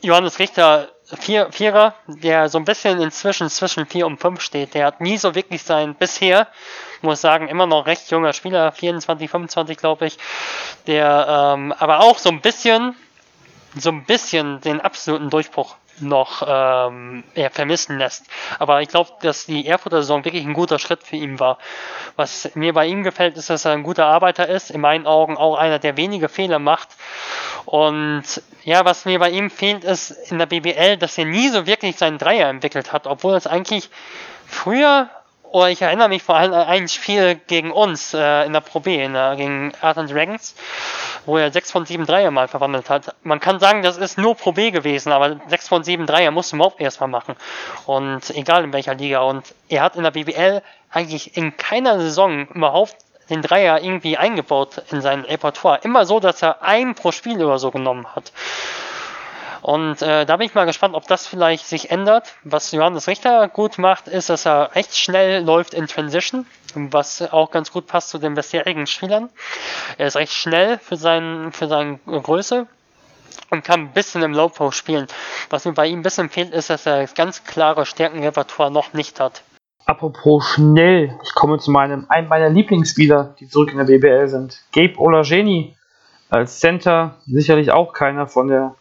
[0.00, 0.88] Johannes Richter,
[1.20, 4.72] Vier, Vierer, der so ein bisschen inzwischen zwischen 4 und 5 steht.
[4.72, 6.48] Der hat nie so wirklich sein, bisher,
[7.02, 10.18] muss sagen, immer noch recht junger Spieler, 24, 25 glaube ich,
[10.86, 12.96] der ähm, aber auch so ein bisschen,
[13.76, 18.26] so ein bisschen den absoluten Durchbruch noch ähm, er vermissen lässt.
[18.58, 21.58] Aber ich glaube, dass die Erfurter Saison wirklich ein guter Schritt für ihn war.
[22.16, 25.36] Was mir bei ihm gefällt, ist, dass er ein guter Arbeiter ist, in meinen Augen
[25.36, 26.88] auch einer, der wenige Fehler macht.
[27.64, 28.24] Und
[28.64, 31.96] ja, was mir bei ihm fehlt, ist in der BBL, dass er nie so wirklich
[31.96, 33.90] seinen Dreier entwickelt hat, obwohl es eigentlich
[34.46, 35.08] früher
[35.54, 38.80] oder ich erinnere mich vor allem an ein Spiel gegen uns äh, in der Pro
[38.80, 40.56] B, in der, gegen Art Dragons,
[41.26, 43.14] wo er 6 von 7 Dreier mal verwandelt hat.
[43.22, 46.50] Man kann sagen, das ist nur Pro B gewesen, aber 6 von 7 Dreier musst
[46.50, 47.36] du überhaupt erstmal machen.
[47.86, 49.20] Und egal in welcher Liga.
[49.20, 52.96] Und er hat in der BBL eigentlich in keiner Saison überhaupt
[53.30, 55.78] den Dreier irgendwie eingebaut in sein Repertoire.
[55.84, 58.32] Immer so, dass er einen pro Spiel oder so genommen hat.
[59.64, 62.34] Und äh, da bin ich mal gespannt, ob das vielleicht sich ändert.
[62.44, 67.50] Was Johannes Richter gut macht, ist, dass er recht schnell läuft in Transition, was auch
[67.50, 69.30] ganz gut passt zu den bisherigen Spielern.
[69.96, 72.66] Er ist recht schnell für, seinen, für seine Größe
[73.48, 75.06] und kann ein bisschen im Low Post spielen.
[75.48, 78.92] Was mir bei ihm ein bisschen fehlt, ist, dass er das ganz klare Stärkenrepertoire noch
[78.92, 79.42] nicht hat.
[79.86, 84.62] Apropos schnell, ich komme zu meinem, einem meiner Lieblingsspieler, die zurück in der BBL sind.
[84.74, 85.74] Gabe Olageni
[86.28, 88.74] als Center, sicherlich auch keiner von der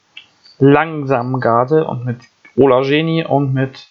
[0.60, 2.22] langsamen Garde und mit
[2.56, 3.88] Ola Geni und mit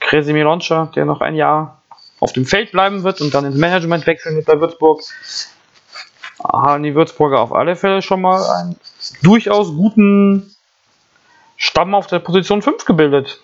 [0.00, 1.80] Kresimir Loncha, der noch ein Jahr
[2.20, 5.02] auf dem Feld bleiben wird und dann ins Management wechseln wird bei Würzburg,
[6.42, 8.76] haben die Würzburger auf alle Fälle schon mal einen
[9.22, 10.54] durchaus guten
[11.56, 13.40] Stamm auf der Position 5 gebildet.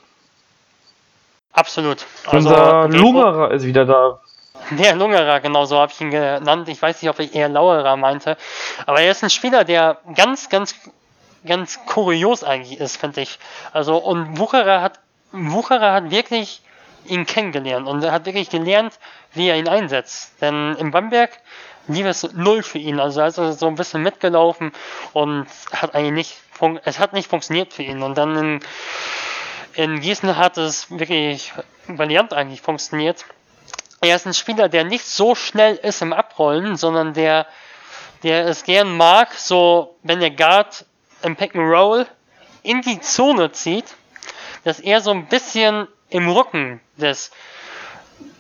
[1.53, 2.07] Absolut.
[2.27, 4.21] Also, Unser Lungerer ist wieder da.
[4.71, 6.69] Der Lungerer, genau so habe ich ihn genannt.
[6.69, 8.37] Ich weiß nicht, ob ich eher Lauerer meinte.
[8.87, 10.75] Aber er ist ein Spieler, der ganz, ganz
[11.45, 13.39] ganz kurios eigentlich ist, finde ich.
[13.73, 15.01] Also, und Wucherer hat
[15.33, 16.63] Wucherer hat wirklich
[17.05, 18.99] ihn kennengelernt und er hat wirklich gelernt,
[19.33, 20.33] wie er ihn einsetzt.
[20.41, 21.31] Denn in Bamberg
[21.87, 23.01] lief es null für ihn.
[23.01, 24.73] Also er ist so ein bisschen mitgelaufen
[25.13, 28.03] und hat eigentlich nicht, es hat nicht funktioniert für ihn.
[28.03, 28.61] Und dann in,
[29.75, 31.53] in Gießen hat es wirklich
[31.87, 33.25] brillant eigentlich funktioniert.
[34.01, 37.47] Er ist ein Spieler, der nicht so schnell ist im Abrollen, sondern der,
[38.23, 40.87] der es gern mag, so wenn der Guard
[41.23, 42.07] im Pick and Roll
[42.63, 43.95] in die Zone zieht,
[44.65, 47.31] dass er so ein bisschen im Rücken des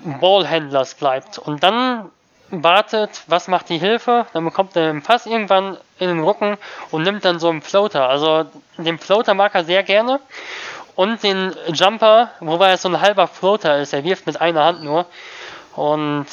[0.04, 1.38] Ballhändlers bleibt.
[1.38, 2.10] Und dann
[2.50, 6.58] wartet, was macht die Hilfe, dann bekommt er den Pass irgendwann in den Rücken
[6.90, 8.08] und nimmt dann so einen Floater.
[8.08, 10.20] Also den Floater mag er sehr gerne.
[10.96, 14.82] Und den Jumper, wobei er so ein halber Floater ist, er wirft mit einer Hand
[14.82, 15.06] nur.
[15.76, 16.26] Und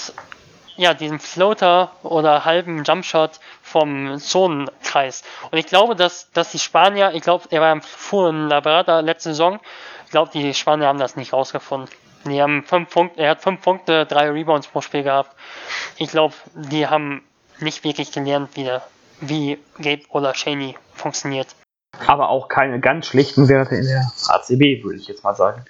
[0.77, 5.23] ja, diesen Floater oder halben Jumpshot vom Zonenkreis.
[5.51, 9.29] Und ich glaube, dass, dass die Spanier, ich glaube, er war im Fuhren Labrada letzte
[9.29, 9.59] Saison,
[10.05, 11.89] ich glaube, die Spanier haben das nicht rausgefunden.
[12.25, 15.35] Die haben fünf Punkte, er hat fünf Punkte, drei Rebounds pro Spiel gehabt.
[15.97, 17.23] Ich glaube, die haben
[17.59, 18.69] nicht wirklich gelernt, wie,
[19.19, 21.47] wie Gabe oder Shaney funktioniert.
[22.05, 25.65] Aber auch keine ganz schlechten Werte in der ACB, würde ich jetzt mal sagen.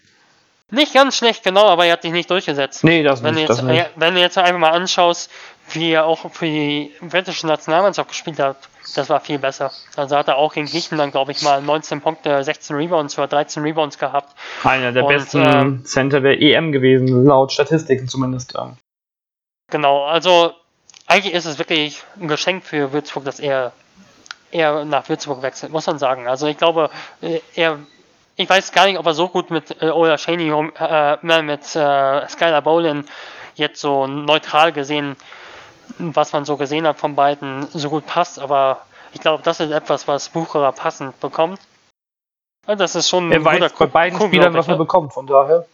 [0.69, 2.83] Nicht ganz schlecht, genau, aber er hat sich nicht durchgesetzt.
[2.83, 3.47] Nee, das wenn nicht.
[3.47, 3.89] Du jetzt, das nicht.
[3.95, 5.31] Wenn du jetzt einfach mal anschaust,
[5.71, 8.57] wie er auch für die britische Nationalmannschaft gespielt hat,
[8.95, 9.71] das war viel besser.
[9.95, 13.63] Also hat er auch gegen Griechenland, glaube ich, mal 19 Punkte, 16 Rebounds oder 13
[13.63, 14.35] Rebounds gehabt.
[14.63, 18.53] Einer der Und, besten ähm, Center der EM gewesen, laut Statistiken zumindest.
[19.69, 20.53] Genau, also
[21.07, 23.71] eigentlich ist es wirklich ein Geschenk für Würzburg, dass er,
[24.51, 26.27] er nach Würzburg wechselt, muss man sagen.
[26.27, 26.89] Also ich glaube,
[27.21, 27.79] äh, er,
[28.37, 31.45] ich weiß gar nicht, ob er so gut mit äh, Ola Shaney, rum- äh, nein,
[31.45, 33.03] mit äh, Skylar Bolin
[33.55, 35.15] jetzt so neutral gesehen,
[35.97, 38.81] was man so gesehen hat von beiden, so gut passt, aber
[39.13, 41.59] ich glaube, das ist etwas, was Bucherer passend bekommt.
[42.67, 44.77] Das ist schon Er ein weiß guter bei beiden Coup, Spielern, was er ne?
[44.77, 45.65] bekommt, von daher.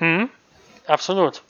[0.00, 0.28] Mhm.
[0.86, 1.42] Absolut.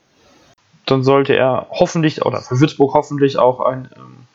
[0.87, 4.27] Dann sollte er hoffentlich, oder für Würzburg hoffentlich auch ein, ähm,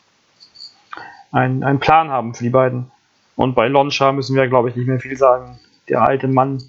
[1.32, 2.90] ein, einen Plan haben für die beiden.
[3.36, 5.60] Und bei Lonscha müssen wir, glaube ich, nicht mehr viel sagen.
[5.88, 6.62] Der alte Mann,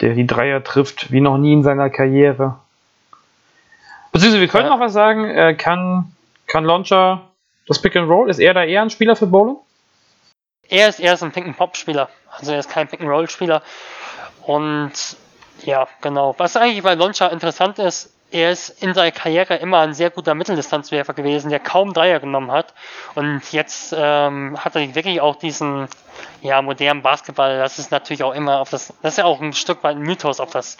[0.00, 2.58] der die Dreier trifft, wie noch nie in seiner Karriere.
[4.12, 4.70] Beziehungsweise, wir können Ja.
[4.70, 5.24] noch was sagen.
[5.24, 6.12] Äh, kann,
[6.46, 7.22] kann Lonscha
[7.66, 8.30] das Pick and Roll?
[8.30, 9.56] Ist er da eher ein Spieler für Bowling?
[10.68, 12.08] Er ist erst ein Pick-and-Pop-Spieler.
[12.30, 13.62] Also er ist kein Pick-and-Roll-Spieler.
[14.42, 14.92] Und
[15.64, 16.34] ja, genau.
[16.38, 20.34] Was eigentlich bei Loncha interessant ist, er ist in seiner Karriere immer ein sehr guter
[20.34, 22.74] Mitteldistanzwerfer gewesen, der kaum Dreier genommen hat.
[23.14, 25.88] Und jetzt ähm, hat er wirklich auch diesen
[26.42, 27.58] ja, modernen Basketball.
[27.58, 30.02] Das ist natürlich auch immer auf das, das ist ja auch ein Stück weit ein
[30.02, 30.76] Mythos, auf das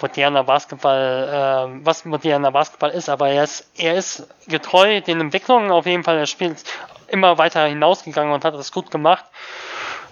[0.00, 5.70] moderner Basketball, ähm, was moderner Basketball ist, aber er ist, er ist getreu den Entwicklungen
[5.70, 6.16] auf jeden Fall.
[6.16, 6.64] Er spielt
[7.08, 9.24] immer weiter hinausgegangen und hat das gut gemacht.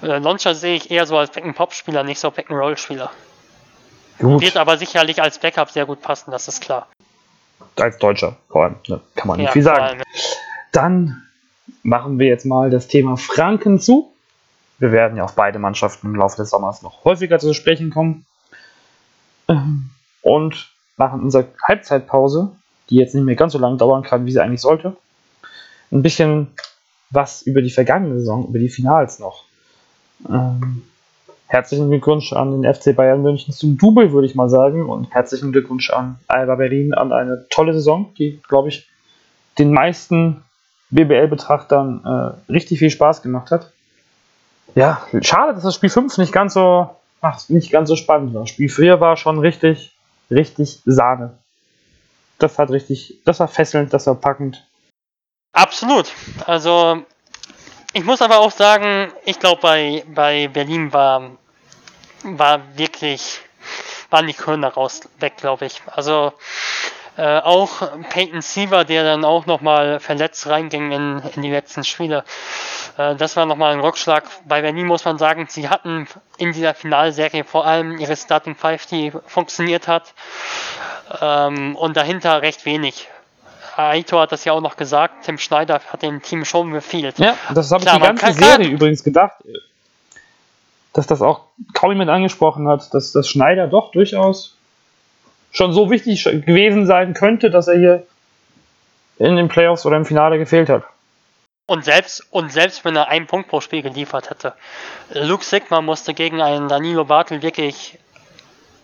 [0.02, 3.10] Äh, Launcher sehe ich eher so als Pick-and-Pop-Spieler, nicht so Pick-and-Roll-Spieler.
[4.18, 4.42] Gut.
[4.42, 6.88] Wird aber sicherlich als Backup sehr gut passen, das ist klar.
[7.76, 8.76] Als Deutscher vor allem.
[8.88, 9.00] Ne?
[9.14, 9.84] Kann man nicht Ja, viel vor sagen.
[9.84, 10.02] allem.
[10.72, 11.22] Dann
[11.82, 14.12] machen wir jetzt mal das Thema Franken zu.
[14.78, 18.26] Wir werden ja auf beide Mannschaften im Laufe des Sommers noch häufiger zu sprechen kommen.
[19.48, 19.90] Ähm,
[20.22, 22.50] Und machen unsere Halbzeitpause,
[22.90, 24.96] die jetzt nicht mehr ganz so lange dauern kann, wie sie eigentlich sollte,
[25.90, 26.48] ein bisschen
[27.10, 29.44] was über die vergangene Saison, über die Finals noch.
[30.28, 30.82] Ähm,
[31.48, 34.88] herzlichen Glückwunsch an den FC Bayern München zum Double, würde ich mal sagen.
[34.88, 38.88] Und herzlichen Glückwunsch an Alba Berlin an eine tolle Saison, die, glaube ich,
[39.58, 40.44] den meisten
[40.90, 43.72] BBL-Betrachtern äh, richtig viel Spaß gemacht hat.
[44.74, 48.46] Ja, schade, dass das Spiel 5 nicht ganz so, ach, nicht ganz so spannend war.
[48.46, 49.96] Spiel 4 war schon richtig,
[50.30, 51.38] richtig Sahne.
[52.38, 54.64] Das hat richtig, das war fesselnd, das war packend.
[55.52, 56.12] Absolut.
[56.46, 57.02] Also,
[57.92, 61.30] ich muss aber auch sagen, ich glaube, bei, bei Berlin war,
[62.22, 63.40] war wirklich,
[64.10, 65.82] waren die Körner raus, weg, glaube ich.
[65.86, 66.32] Also,
[67.18, 72.24] äh, auch Peyton Siever, der dann auch nochmal verletzt reinging in, in die letzten Spiele.
[72.96, 74.24] Äh, das war nochmal ein Rückschlag.
[74.44, 78.86] Bei Berlin muss man sagen, sie hatten in dieser Finalserie vor allem ihre Starting Five,
[78.86, 80.14] die funktioniert hat.
[81.20, 83.08] Ähm, und dahinter recht wenig.
[83.78, 87.18] Aito hat das ja auch noch gesagt, Tim Schneider hat dem Team schon gefehlt.
[87.18, 89.36] Ja, das habe ich die ganze Serie kann- übrigens gedacht,
[90.92, 91.42] dass das auch
[91.74, 94.56] kaum jemand angesprochen hat, dass das Schneider doch durchaus
[95.52, 98.06] schon so wichtig gewesen sein könnte, dass er hier
[99.18, 100.82] in den Playoffs oder im Finale gefehlt hat.
[101.66, 104.54] Und selbst, und selbst wenn er einen Punkt pro Spiel geliefert hätte.
[105.12, 107.98] Luke Sigma musste gegen einen Danilo Bartel wirklich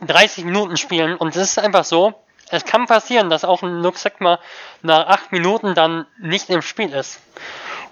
[0.06, 2.14] 30 Minuten spielen und es ist einfach so,
[2.50, 4.38] es kann passieren, dass auch ein Luke Sigma
[4.82, 7.20] nach 8 Minuten dann nicht im Spiel ist.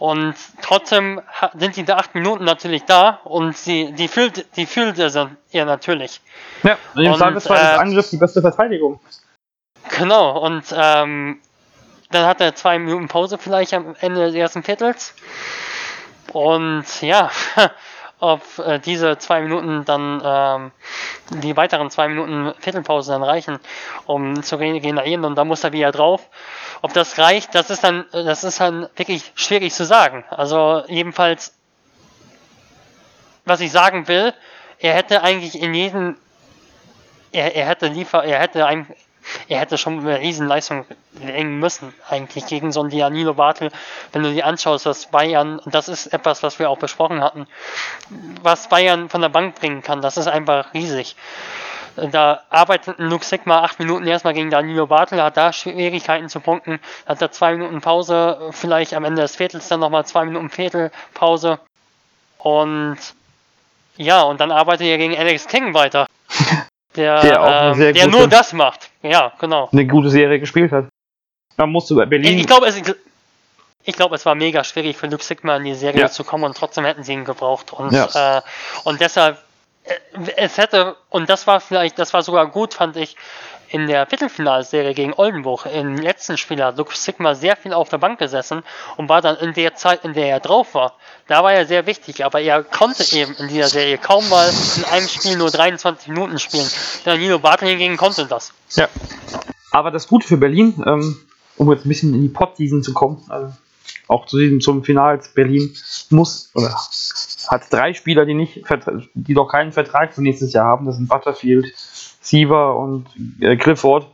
[0.02, 1.20] Und trotzdem
[1.56, 6.20] sind diese acht Minuten natürlich da und sie, die fühlt, die fühlt er natürlich.
[6.64, 8.98] Ja, in dem Zweifelsfall äh, ist Angriff die beste Verteidigung.
[9.96, 11.40] Genau, und ähm,
[12.10, 15.14] dann hat er zwei Minuten Pause vielleicht am Ende des ersten Viertels.
[16.32, 17.30] Und ja,
[18.22, 20.70] ob äh, diese zwei Minuten dann, ähm,
[21.42, 23.58] die weiteren zwei Minuten Viertelpause dann reichen,
[24.06, 26.28] um zu regenerieren und dann muss er wieder drauf.
[26.82, 30.24] Ob das reicht, das ist dann, das ist dann wirklich schwierig zu sagen.
[30.30, 31.58] Also jedenfalls,
[33.44, 34.32] was ich sagen will,
[34.78, 36.16] er hätte eigentlich in jedem,
[37.32, 38.86] er, er hätte liefer, er hätte ein,
[39.48, 40.84] er hätte schon eine Riesenleistung
[41.20, 43.70] legen müssen, eigentlich gegen so einen Dianilo Bartel.
[44.12, 47.46] Wenn du dir anschaust, was Bayern, und das ist etwas, was wir auch besprochen hatten,
[48.42, 51.16] was Bayern von der Bank bringen kann, das ist einfach riesig.
[51.96, 56.80] Da arbeitet Luke Sigma acht Minuten erstmal gegen Danilo Bartel, hat da Schwierigkeiten zu punkten,
[57.06, 61.58] hat da zwei Minuten Pause, vielleicht am Ende des Viertels dann nochmal zwei Minuten Viertelpause.
[62.38, 62.98] Und
[63.96, 66.06] ja, und dann arbeitet er gegen Alex King weiter.
[66.94, 68.90] Der, der, äh, der nur das macht.
[69.02, 69.68] Ja, genau.
[69.72, 70.86] Eine gute Serie gespielt hat.
[71.56, 72.34] Da musst du bei Berlin.
[72.34, 72.80] Ich, ich glaube, es,
[73.84, 76.08] ich glaube, es war mega schwierig für Luke Sigma in die Serie ja.
[76.08, 77.72] zu kommen und trotzdem hätten sie ihn gebraucht.
[77.72, 78.38] Und, ja.
[78.38, 78.42] äh,
[78.84, 79.38] und deshalb,
[79.84, 79.94] äh,
[80.36, 83.16] es hätte, und das war vielleicht, das war sogar gut, fand ich,
[83.72, 87.98] in der Viertelfinalserie gegen Oldenburg im letzten Spiel hat Luke Sigma sehr viel auf der
[87.98, 88.62] Bank gesessen
[88.98, 90.94] und war dann in der Zeit, in der er drauf war,
[91.26, 94.84] da war er sehr wichtig, aber er konnte eben in dieser Serie kaum mal in
[94.84, 96.68] einem Spiel nur 23 Minuten spielen.
[97.04, 98.52] Danilo Bartel hingegen konnte das.
[98.72, 98.88] Ja.
[99.70, 101.16] Aber das Gute für Berlin, ähm,
[101.56, 103.52] um jetzt ein bisschen in die Pot-Season zu kommen, also
[104.08, 105.74] auch zu diesem zum Finals, Berlin
[106.10, 106.76] muss oder
[107.48, 108.62] hat drei Spieler, die nicht
[109.14, 110.86] die doch keinen Vertrag für nächstes Jahr haben.
[110.86, 111.72] Das sind Butterfield,
[112.22, 113.06] Siever und
[113.40, 114.06] äh, Clifford.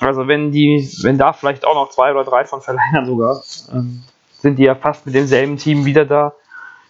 [0.00, 4.02] Also wenn die, wenn da vielleicht auch noch zwei oder drei von verlängern sogar, ähm,
[4.38, 6.34] sind die ja fast mit demselben Team wieder da.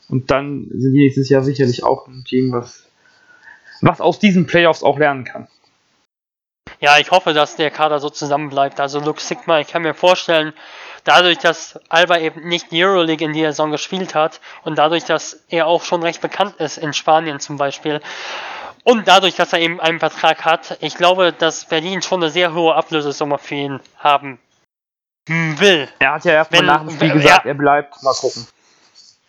[0.09, 2.89] Und dann sind die nächstes Jahr sicherlich auch ein Team, was,
[3.81, 5.47] was aus diesen Playoffs auch lernen kann.
[6.81, 8.81] Ja, ich hoffe, dass der Kader so zusammenbleibt.
[8.81, 10.55] Also Luke Sigma, ich kann mir vorstellen,
[11.05, 15.45] dadurch, dass Alba eben nicht die Euroleague in dieser Saison gespielt hat und dadurch, dass
[15.49, 18.01] er auch schon recht bekannt ist in Spanien zum Beispiel,
[18.85, 22.55] und dadurch, dass er eben einen Vertrag hat, ich glaube, dass Berlin schon eine sehr
[22.55, 24.39] hohe Ablösesumme für ihn haben
[25.29, 25.89] will.
[25.99, 28.03] Er hat ja erstmal nach dem Spiel gesagt, ja, er bleibt.
[28.03, 28.47] Mal gucken.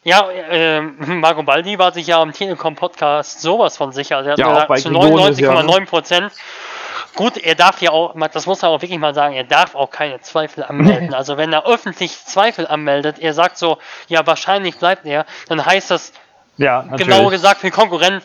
[0.04, 4.18] Ja, äh, Marco Baldi war sich ja am Telekom-Podcast sowas von sicher.
[4.18, 6.32] Also er hat ja, gesagt, zu 99,9 Prozent.
[7.16, 9.92] Gut, er darf ja auch, das muss er auch wirklich mal sagen, er darf auch
[9.92, 11.14] keine Zweifel anmelden.
[11.22, 13.78] Also wenn er öffentlich Zweifel anmeldet, er sagt so,
[14.08, 16.14] ja, wahrscheinlich bleibt er, dann heißt das,
[16.62, 18.24] ja, genauer gesagt, für Konkurrent,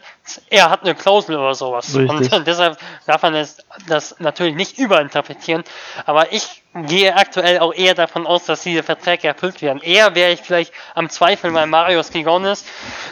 [0.50, 1.94] er hat eine Klausel oder sowas.
[1.94, 2.32] Richtig.
[2.32, 3.58] Und deshalb darf man das,
[3.88, 5.64] das natürlich nicht überinterpretieren.
[6.04, 9.80] Aber ich gehe aktuell auch eher davon aus, dass diese Verträge erfüllt werden.
[9.82, 12.64] Eher wäre ich vielleicht am Zweifel bei Marius Gigonis.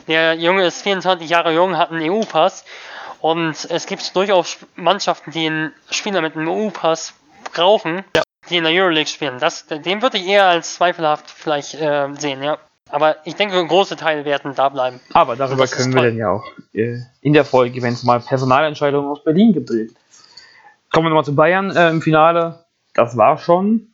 [0.08, 2.64] Der Junge ist 24 Jahre jung, hat einen EU-Pass.
[3.20, 7.14] Und es gibt durchaus Mannschaften, die einen Spieler mit einem EU-Pass
[7.54, 8.22] brauchen, ja.
[8.50, 9.38] die in der Euroleague spielen.
[9.38, 12.58] Das, den würde ich eher als zweifelhaft vielleicht äh, sehen, ja.
[12.90, 15.00] Aber ich denke, große Teile werden da bleiben.
[15.12, 19.10] Aber darüber können wir dann ja auch äh, in der Folge, wenn es mal Personalentscheidungen
[19.10, 19.96] aus Berlin gibt, reden.
[20.92, 22.64] Kommen wir nochmal zu Bayern äh, im Finale.
[22.92, 23.88] Das war schon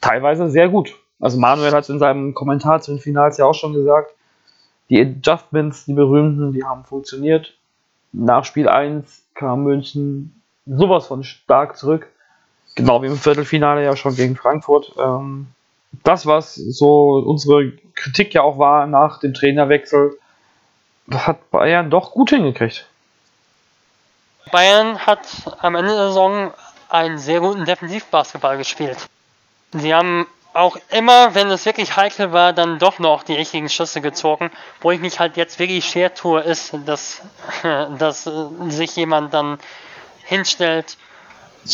[0.00, 0.94] teilweise sehr gut.
[1.20, 4.14] Also Manuel hat es in seinem Kommentar zu den Finals ja auch schon gesagt.
[4.88, 7.56] Die Adjustments, die berühmten, die haben funktioniert.
[8.12, 12.08] Nach Spiel 1 kam München sowas von stark zurück.
[12.74, 14.94] Genau wie im Viertelfinale ja schon gegen Frankfurt.
[14.98, 15.48] Ähm,
[15.92, 20.18] das, was so unsere Kritik ja auch war nach dem Trainerwechsel,
[21.10, 22.86] hat Bayern doch gut hingekriegt.
[24.50, 25.26] Bayern hat
[25.60, 26.52] am Ende der Saison
[26.88, 28.98] einen sehr guten Defensivbasketball gespielt.
[29.72, 34.00] Sie haben auch immer, wenn es wirklich heikel war, dann doch noch die richtigen Schüsse
[34.00, 34.50] gezogen.
[34.80, 37.22] Wo ich mich halt jetzt wirklich schwer tue, ist, dass,
[37.98, 38.28] dass
[38.68, 39.58] sich jemand dann
[40.24, 40.96] hinstellt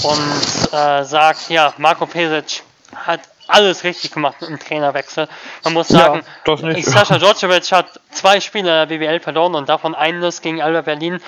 [0.03, 2.63] und äh, sagt, ja, Marco Pesic
[2.95, 5.29] hat alles richtig gemacht mit dem Trainerwechsel.
[5.65, 9.95] Man muss sagen, ja, Sascha Djordjevic hat zwei Spiele in der BWL verloren und davon
[9.95, 11.21] eines gegen Alba Berlin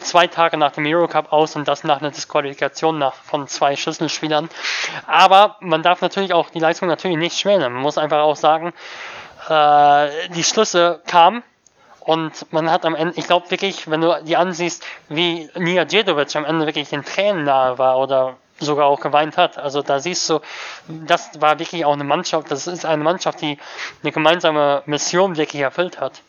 [0.00, 4.48] zwei Tage nach dem Eurocup aus und das nach einer Disqualifikation nach, von zwei Schlüsselspielern.
[5.06, 7.72] Aber man darf natürlich auch die Leistung natürlich nicht schmälern.
[7.72, 8.72] Man muss einfach auch sagen,
[9.48, 11.42] äh, die Schlüsse kamen
[12.00, 16.36] und man hat am Ende, ich glaube wirklich, wenn du die ansiehst, wie Nia Djedovic
[16.36, 19.58] am Ende wirklich den Tränen nahe war oder sogar auch geweint hat.
[19.58, 20.40] Also da siehst du,
[20.88, 23.58] das war wirklich auch eine Mannschaft, das ist eine Mannschaft, die
[24.02, 26.22] eine gemeinsame Mission wirklich erfüllt hat.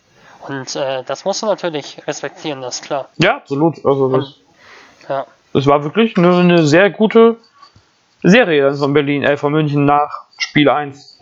[0.47, 3.09] Und äh, das musst du natürlich respektieren, das ist klar.
[3.17, 3.83] Ja, absolut.
[3.85, 4.35] Also das, Und,
[5.09, 5.25] ja.
[5.53, 7.37] das war wirklich eine, eine, sehr gute
[8.21, 11.19] Serie von Berlin, äh, von München nach Spiel 1.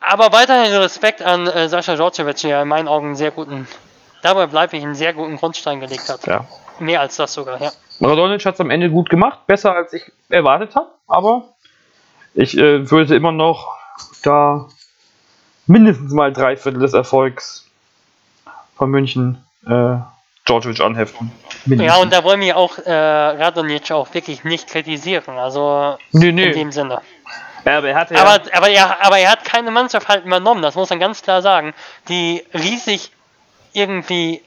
[0.00, 3.68] Aber weiterhin Respekt an äh, Sascha Djordjevic, der in meinen Augen einen sehr guten,
[4.22, 6.26] dabei bleibe ich, einen sehr guten Grundstein gelegt hat.
[6.26, 6.44] Ja.
[6.78, 7.72] Mehr als das sogar, ja.
[8.00, 11.44] Radonic hat es am Ende gut gemacht, besser als ich erwartet habe, aber
[12.34, 13.76] ich äh, würde immer noch
[14.22, 14.68] da
[15.66, 17.66] mindestens mal drei Viertel des Erfolgs
[18.76, 19.96] von München äh,
[20.46, 21.32] Djordjevic anheften.
[21.66, 26.46] Ja, und da wollen wir auch äh, Radonic auch wirklich nicht kritisieren, also nee, nee.
[26.46, 27.00] in dem Sinne.
[27.64, 30.62] Ja, aber er hatte ja, Aber, aber, er, aber er hat keine Mannschaft halt übernommen,
[30.62, 31.74] das muss man ganz klar sagen,
[32.08, 33.10] die riesig
[33.72, 34.40] irgendwie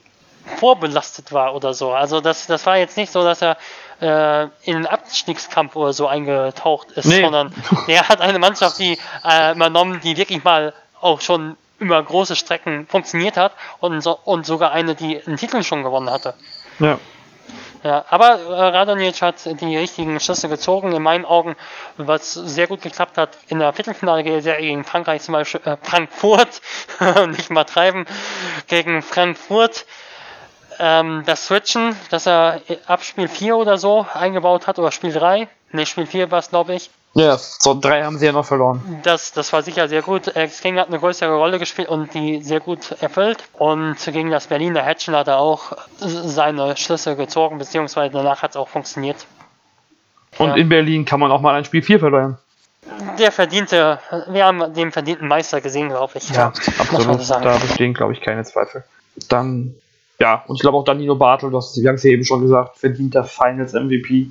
[0.56, 1.92] vorbelastet war oder so.
[1.92, 3.56] Also das, das war jetzt nicht so, dass er
[4.00, 7.22] äh, in den Abstiegskampf oder so eingetaucht ist, Nee.
[7.22, 7.54] sondern
[7.86, 12.86] er hat eine Mannschaft, die äh, übernommen, die wirklich mal auch schon über große Strecken
[12.86, 16.34] funktioniert hat und, so, und sogar eine, die einen Titel schon gewonnen hatte.
[16.78, 16.98] ja.
[17.82, 21.56] Ja, aber äh, Radonic hat die richtigen Schlüsse gezogen, in meinen Augen,
[21.96, 26.60] was sehr gut geklappt hat in der Viertelfinale gegen Frankreich zum Beispiel, äh, Frankfurt,
[27.28, 28.04] nicht mal treiben,
[28.66, 29.86] gegen Frankfurt.
[30.80, 35.46] Ähm, das Switchen, das er ab Spiel 4 oder so eingebaut hat, oder Spiel 3,
[35.72, 39.00] ne, Spiel 4 war es, glaube ich, Ja, so drei haben sie ja noch verloren.
[39.02, 40.34] das, das war sicher sehr gut.
[40.34, 43.38] Alex King hat eine größere Rolle gespielt und die sehr gut erfüllt.
[43.58, 48.56] Und gegen das Berliner Hatchen hat er auch seine Schlüsse gezogen, beziehungsweise danach hat es
[48.56, 49.26] auch funktioniert.
[50.38, 50.54] Und Ja.
[50.54, 52.38] in Berlin kann man auch mal ein Spiel 4 verlieren.
[53.18, 56.28] Der verdiente, wir haben den verdienten Meister gesehen, glaube ich.
[56.30, 56.48] muss man
[57.18, 57.44] absolut.
[57.44, 58.84] Da bestehen, glaube ich, keine Zweifel.
[59.28, 59.74] Dann,
[60.20, 62.42] ja, und ich glaube auch Danilo Bartel, du hast wir haben es ja eben schon
[62.42, 64.30] gesagt, verdienter Finals MVP.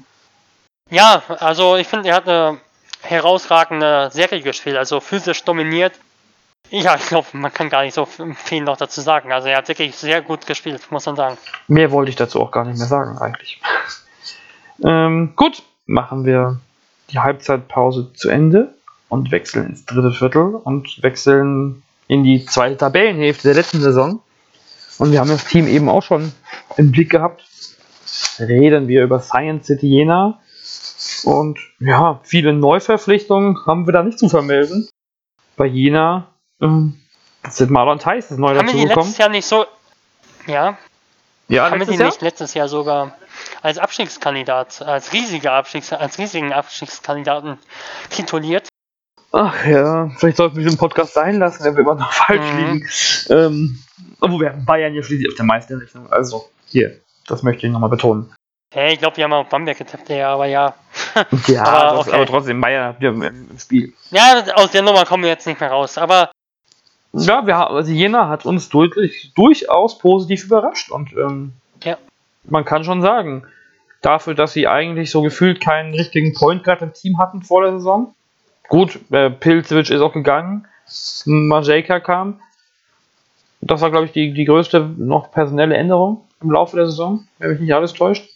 [0.89, 2.57] Ja, also ich finde, er hat eine
[3.01, 5.93] herausragende Serie gespielt, also physisch dominiert.
[6.69, 9.31] Ja, ich glaube, man kann gar nicht so viel noch dazu sagen.
[9.31, 11.37] Also er hat wirklich sehr gut gespielt, muss man sagen.
[11.67, 13.59] Mehr wollte ich dazu auch gar nicht mehr sagen, eigentlich.
[14.83, 16.59] ähm, gut, machen wir
[17.09, 18.75] die Halbzeitpause zu Ende
[19.07, 24.21] und wechseln ins dritte Viertel und wechseln in die zweite Tabellenhälfte der letzten Saison.
[24.99, 26.31] Und wir haben das Team eben auch schon
[26.77, 27.43] im Blick gehabt.
[28.37, 30.39] Reden wir über Science City Jena.
[31.23, 34.87] Und ja, viele Neuverpflichtungen haben wir da nicht zu vermelden.
[35.57, 36.27] Bei Jena
[36.61, 36.99] ähm,
[37.49, 38.95] sind Marlon Theis neu Haben wir dazugekommen.
[38.97, 39.65] letztes Jahr nicht so.
[40.47, 40.77] Ja,
[41.47, 42.07] Ja, haben wir die Jahr?
[42.07, 43.15] nicht letztes Jahr sogar
[43.61, 47.57] als Abstiegskandidat, als riesiger Abstiegs, als riesigen Abstiegskandidaten
[48.09, 48.67] tituliert?
[49.31, 52.57] Ach ja, vielleicht sollten wir diesen Podcast sein lassen, wenn wir immer noch falsch Mhm.
[52.57, 52.89] liegen.
[53.29, 53.79] Ähm,
[54.21, 56.11] obwohl wir Bayern ja schließlich auf der Meisterrechnung.
[56.11, 58.33] Also, hier, das möchte ich nochmal betonen.
[58.73, 60.75] Hey, ich glaube, wir haben auf Bamberg getippt, ja, aber ja.
[61.47, 62.15] Ja, Aber das, okay.
[62.15, 63.93] aber trotzdem, Bayern ja im, im Spiel.
[64.11, 65.97] Ja, aus der Nummer kommen wir jetzt nicht mehr raus.
[65.97, 66.31] Aber
[67.13, 71.53] Ja, wir haben, also Jena hat uns deutlich, durchaus positiv überrascht und ähm,
[71.83, 71.97] Ja.
[72.43, 73.43] man kann schon sagen,
[74.01, 77.73] dafür, dass sie eigentlich so gefühlt keinen richtigen Point Guard im Team hatten vor der
[77.73, 78.13] Saison.
[78.69, 80.67] Gut, äh, Pilzewitsch ist auch gegangen,
[81.25, 82.39] Majeka kam.
[83.61, 87.51] Das war, glaube ich, die, die größte noch personelle Änderung im Laufe der Saison, wenn
[87.51, 88.29] mich nicht alles täuscht.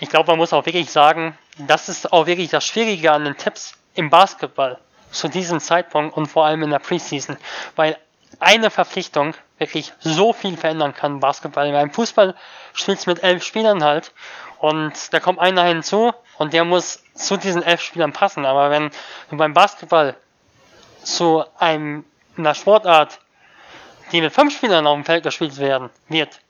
[0.00, 3.36] ich glaube, man muss auch wirklich sagen, das ist auch wirklich das Schwierige an den
[3.36, 4.78] Tipps im Basketball
[5.10, 7.36] zu diesem Zeitpunkt und vor allem in der Preseason.
[7.76, 7.98] Weil
[8.40, 11.70] eine Verpflichtung wirklich so viel verändern kann im Basketball.
[11.72, 12.34] Beim Fußball
[12.74, 14.12] spielst du mit elf Spielern halt
[14.58, 18.46] und da kommt einer hinzu und der muss zu diesen elf Spielern passen.
[18.46, 18.90] Aber wenn
[19.30, 20.16] du beim Basketball
[21.02, 22.04] zu einem,
[22.36, 23.18] einer Sportart,
[24.12, 26.40] die mit fünf Spielern auf dem Feld gespielt werden, wird,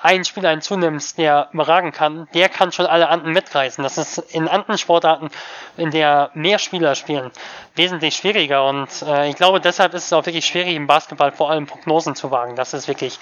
[0.00, 3.82] einen Spieler hinzunimmst, der überragen kann, der kann schon alle anderen mitreißen.
[3.82, 5.30] Das ist in anderen Sportarten,
[5.76, 7.32] in der mehr Spieler spielen,
[7.74, 8.64] wesentlich schwieriger.
[8.64, 12.14] Und äh, ich glaube, deshalb ist es auch wirklich schwierig, im Basketball vor allem Prognosen
[12.14, 12.54] zu wagen.
[12.54, 13.18] Das ist wirklich,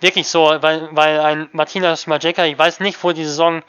[0.00, 3.62] wirklich so, weil, weil ein Martinas Majeka, ich weiß nicht, wo die Saison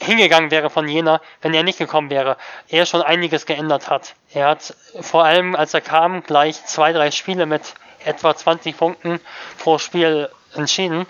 [0.00, 2.36] hingegangen wäre von Jena, wenn er nicht gekommen wäre.
[2.68, 4.14] Er schon einiges geändert hat.
[4.32, 9.20] Er hat vor allem, als er kam, gleich zwei, drei Spiele mit etwa 20 Punkten
[9.58, 11.06] pro Spiel entschieden.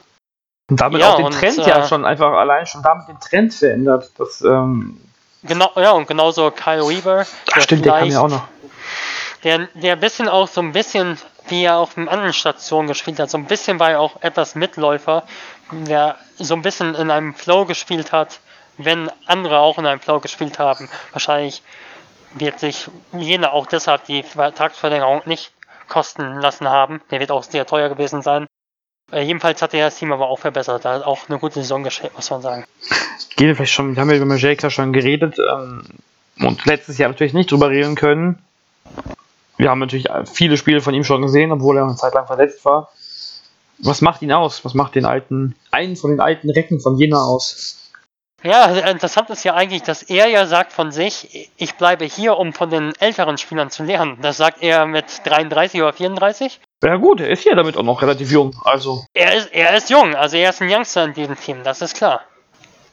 [0.71, 3.21] Und damit Ja, auch den und, Trend äh, ja schon einfach allein schon damit den
[3.21, 4.11] Trend verändert.
[4.19, 5.01] Das, ähm,
[5.45, 8.49] Genau, ja, und genauso Kyle Weaver, ach stimmt, der kam ja auch noch.
[9.45, 11.17] der, der ein bisschen auch so ein bisschen,
[11.51, 14.55] wie er auf den anderen Stationen gespielt hat, so ein bisschen war er auch etwas
[14.55, 15.25] Mitläufer,
[15.71, 18.41] der so ein bisschen in einem Flow gespielt hat,
[18.77, 20.89] wenn andere auch in einem Flow gespielt haben.
[21.13, 21.63] Wahrscheinlich
[22.35, 25.53] wird sich jener auch deshalb die Vertragsverlängerung nicht
[25.89, 27.01] kosten lassen haben.
[27.11, 28.47] Der wird auch sehr teuer gewesen sein.
[29.11, 30.85] Äh, jedenfalls hat er das Team aber auch verbessert.
[30.85, 32.65] Er hat auch eine gute Saison gespielt, muss man sagen.
[33.37, 35.85] Gehen wir vielleicht schon, wir haben ja über Majeka schon geredet ähm,
[36.41, 38.43] und letztes Jahr natürlich nicht drüber reden können.
[39.59, 42.65] Wir haben natürlich viele Spiele von ihm schon gesehen, obwohl er eine Zeit lang verletzt
[42.65, 42.91] war.
[43.79, 44.65] Was macht ihn aus?
[44.65, 47.79] Was macht den alten, einen von den alten Recken von Jena aus?
[48.45, 52.53] Ja, interessant ist ja eigentlich, dass er ja sagt von sich, ich bleibe hier, um
[52.53, 54.19] von den älteren Spielern zu lernen.
[54.23, 56.61] Das sagt er mit 33 oder 34.
[56.85, 59.05] Ja gut, er ist ja damit auch noch relativ jung, also.
[59.13, 61.97] Er ist, er ist jung, also er ist ein Youngster in diesem Team, das ist
[61.97, 62.21] klar.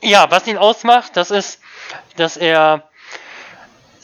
[0.01, 1.59] Ja, was ihn ausmacht, das ist,
[2.15, 2.89] dass er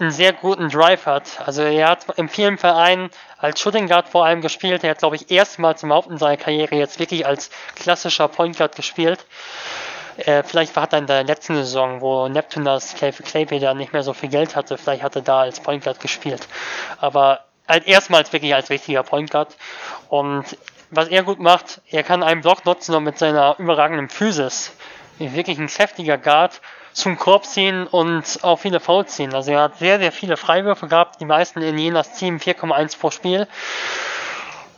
[0.02, 1.40] einen sehr guten Drive hat.
[1.46, 4.84] Also er hat in vielen Vereinen als Shooting Guard vor allem gespielt.
[4.84, 8.76] Er hat, glaube ich, erstmals überhaupt in seiner Karriere jetzt wirklich als klassischer Point Guard
[8.76, 9.26] gespielt.
[10.18, 14.14] Äh, vielleicht hat er in der letzten Saison, wo Neptunus Clayby da nicht mehr so
[14.14, 16.48] viel Geld hatte, vielleicht hat er da als Point Guard gespielt.
[17.00, 19.56] Aber halt erstmals wirklich als richtiger Point Guard.
[20.10, 20.46] Und
[20.90, 24.74] was er gut macht, er kann einen Block nutzen und mit seiner überragenden Physis,
[25.34, 26.62] wirklich ein kräftiger Guard,
[26.94, 29.34] zum Korb ziehen und auch viele Fouls ziehen.
[29.34, 33.12] Also er hat sehr, sehr viele Freiwürfe gehabt, die meisten in Jenas Team 4,1 pro
[33.12, 33.48] Spiel.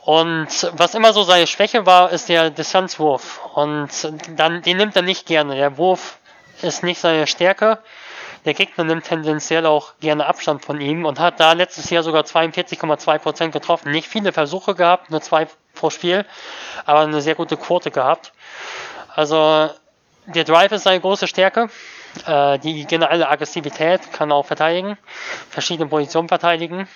[0.05, 3.39] Und was immer so seine Schwäche war, ist der Distanzwurf.
[3.55, 3.89] Und
[4.35, 5.55] dann, den nimmt er nicht gerne.
[5.55, 6.17] Der Wurf
[6.61, 7.79] ist nicht seine Stärke.
[8.45, 12.23] Der Gegner nimmt tendenziell auch gerne Abstand von ihm und hat da letztes Jahr sogar
[12.23, 13.91] 42,2% getroffen.
[13.91, 16.25] Nicht viele Versuche gehabt, nur zwei pro Spiel,
[16.85, 18.33] aber eine sehr gute Quote gehabt.
[19.15, 19.69] Also
[20.27, 21.69] der Drive ist seine große Stärke.
[22.25, 24.97] Äh, die generelle Aggressivität kann auch verteidigen,
[25.49, 26.87] verschiedene Positionen verteidigen.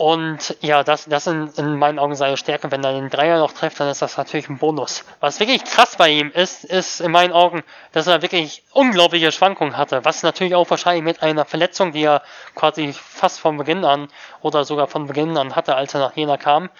[0.00, 2.70] Und ja, das, das sind in meinen Augen seine Stärke.
[2.70, 5.04] Wenn er den Dreier noch trifft, dann ist das natürlich ein Bonus.
[5.20, 9.76] Was wirklich krass bei ihm ist, ist in meinen Augen, dass er wirklich unglaubliche Schwankungen
[9.76, 10.02] hatte.
[10.06, 12.22] Was natürlich auch wahrscheinlich mit einer Verletzung, die er
[12.54, 14.08] quasi fast von Beginn an
[14.40, 16.70] oder sogar von Beginn an hatte, als er nach Jena kam.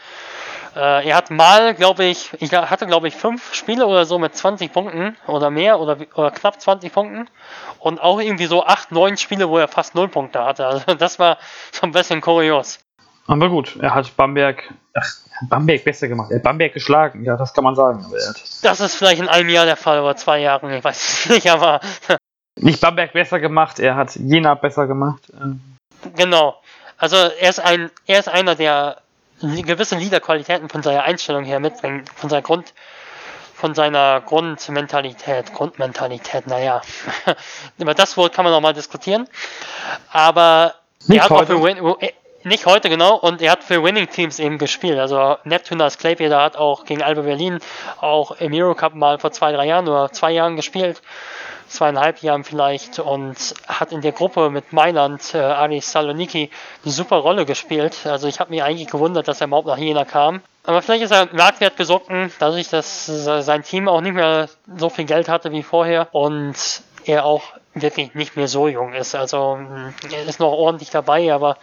[0.74, 4.34] Äh, er hat mal, glaube ich, ich hatte glaube ich fünf Spiele oder so mit
[4.34, 7.28] 20 Punkten oder mehr oder, oder knapp 20 Punkten
[7.80, 10.66] und auch irgendwie so acht, neun Spiele, wo er fast null Punkte hatte.
[10.66, 11.36] Also das war
[11.70, 12.78] so ein bisschen kurios.
[13.30, 15.06] Aber gut, er hat Bamberg, ach,
[15.48, 16.32] Bamberg besser gemacht.
[16.32, 18.04] Er hat Bamberg geschlagen, ja, das kann man sagen.
[18.62, 21.48] Das ist vielleicht in einem Jahr der Fall oder zwei Jahren, ich weiß es nicht,
[21.48, 21.80] aber
[22.56, 25.22] nicht Bamberg besser gemacht, er hat Jena besser gemacht.
[25.40, 25.60] Ähm,
[26.16, 26.60] genau.
[26.98, 28.96] Also er ist ein, er ist einer, der
[29.40, 32.74] gewisse Liederqualitäten von seiner Einstellung her mitbringt, von seiner Grund,
[33.54, 36.82] von seiner Grundmentalität, Grundmentalität, naja.
[37.78, 39.28] Über das Wort kann man nochmal diskutieren.
[40.10, 40.74] Aber
[41.06, 41.56] Nicht er hat auch heute.
[41.56, 41.78] für Win
[42.44, 44.98] nicht heute genau und er hat für Winning Teams eben gespielt.
[44.98, 47.58] Also Neptunus Claypeter hat auch gegen Alba Berlin
[48.00, 51.02] auch im Eurocup mal vor zwei, drei Jahren oder zwei Jahren gespielt.
[51.68, 53.36] Zweieinhalb Jahren vielleicht und
[53.68, 56.50] hat in der Gruppe mit Mailand, äh, Aris Saloniki,
[56.82, 58.06] eine super Rolle gespielt.
[58.06, 60.40] Also ich habe mich eigentlich gewundert, dass er überhaupt nach Jena kam.
[60.64, 65.04] Aber vielleicht ist er Marktwert gesunken, dadurch, dass sein Team auch nicht mehr so viel
[65.04, 66.56] Geld hatte wie vorher und
[67.04, 67.42] er auch
[67.74, 69.14] wirklich nicht mehr so jung ist.
[69.14, 71.56] Also mh, er ist noch ordentlich dabei, aber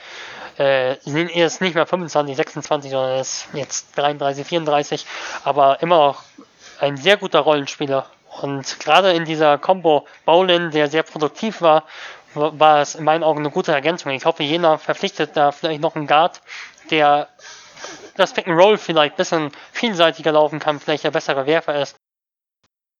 [0.58, 5.06] äh, er ist nicht mehr 25, 26, sondern er ist jetzt 33, 34,
[5.44, 6.24] aber immer noch
[6.80, 8.06] ein sehr guter Rollenspieler.
[8.42, 11.84] Und gerade in dieser Combo Bowlin, der sehr produktiv war,
[12.36, 14.12] wa- war es in meinen Augen eine gute Ergänzung.
[14.12, 16.42] Ich hoffe, Jena verpflichtet da vielleicht noch einen Guard,
[16.92, 17.28] der
[18.16, 21.96] das Pick and Roll vielleicht ein bisschen vielseitiger laufen kann, vielleicht der bessere Werfer ist.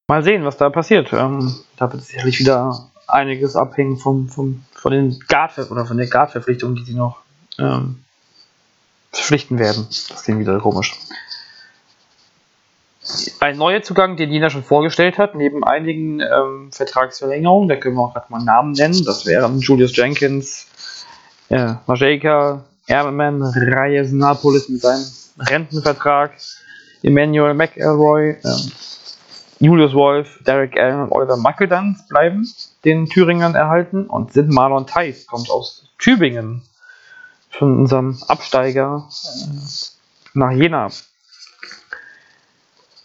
[0.08, 1.12] Mal sehen, was da passiert.
[1.12, 6.06] Ähm, da wird sicherlich wieder einiges abhängen vom, vom, von den Guard oder von der
[6.06, 7.18] Guard-Verpflichtung, die sie noch
[7.58, 8.02] ähm,
[9.12, 9.86] verpflichten werden.
[10.08, 10.94] Das klingt wieder komisch.
[13.40, 18.02] Ein neuer Zugang, den Jena schon vorgestellt hat, neben einigen ähm, Vertragsverlängerungen, da können wir
[18.02, 20.66] auch gerade mal Namen nennen, das wären Julius Jenkins,
[21.50, 25.04] äh, Majeka, Erman, Reyes Napolis mit seinem
[25.38, 26.32] Rentenvertrag,
[27.02, 28.72] Emmanuel McElroy, ähm,
[29.60, 32.48] Julius Wolf, Derek Allen und Oliver Mackedanz bleiben
[32.84, 36.62] den Thüringern erhalten und sind Marlon Theis, kommt aus Tübingen,
[37.50, 40.90] von unserem Absteiger äh, nach Jena.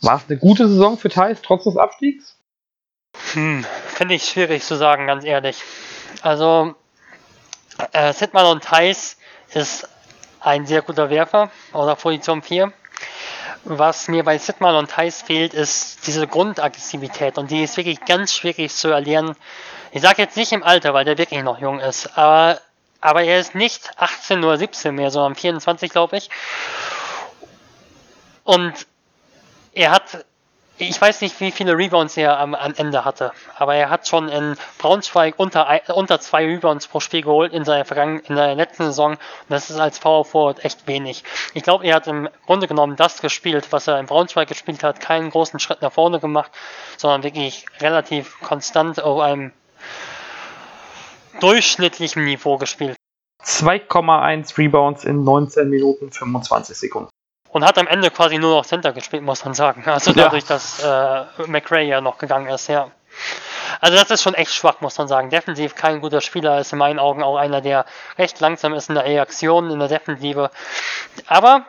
[0.01, 2.35] War es eine gute Saison für Theis, trotz des Abstiegs?
[3.33, 5.63] Hm, finde ich schwierig zu sagen, ganz ehrlich.
[6.21, 6.75] Also,
[7.93, 9.17] äh, Sidman und Theis
[9.53, 9.87] ist
[10.39, 12.71] ein sehr guter Werfer oder Position 4.
[13.65, 18.33] Was mir bei Sidman und Theis fehlt, ist diese Grundaggressivität und die ist wirklich ganz
[18.33, 19.35] schwierig zu erlernen.
[19.91, 22.59] Ich sage jetzt nicht im Alter, weil der wirklich noch jung ist, aber,
[22.99, 26.29] aber er ist nicht 18 oder 17 mehr, sondern 24, glaube ich.
[28.43, 28.73] Und
[29.73, 30.25] er hat,
[30.77, 34.27] ich weiß nicht, wie viele Rebounds er am, am Ende hatte, aber er hat schon
[34.27, 38.85] in Braunschweig unter, unter zwei Rebounds pro Spiel geholt in seiner, vergangen, in der letzten
[38.85, 39.11] Saison.
[39.11, 39.19] Und
[39.49, 41.23] das ist als Power Forward echt wenig.
[41.53, 44.99] Ich glaube, er hat im Grunde genommen das gespielt, was er in Braunschweig gespielt hat,
[44.99, 46.51] keinen großen Schritt nach vorne gemacht,
[46.97, 49.51] sondern wirklich relativ konstant auf einem
[51.39, 52.95] durchschnittlichen Niveau gespielt.
[53.43, 57.12] 2,1 Rebounds in 19 Minuten 25 Sekunden.
[57.53, 59.83] Und hat am Ende quasi nur noch Center gespielt, muss man sagen.
[59.85, 60.23] Also Ja.
[60.23, 62.89] dadurch, dass äh, McRae ja noch gegangen ist, ja.
[63.79, 65.29] Also das ist schon echt schwach, muss man sagen.
[65.29, 67.85] Defensiv kein guter Spieler, ist in meinen Augen auch einer, der
[68.17, 70.49] recht langsam ist in der Reaktion, in der Defensive.
[71.27, 71.65] Aber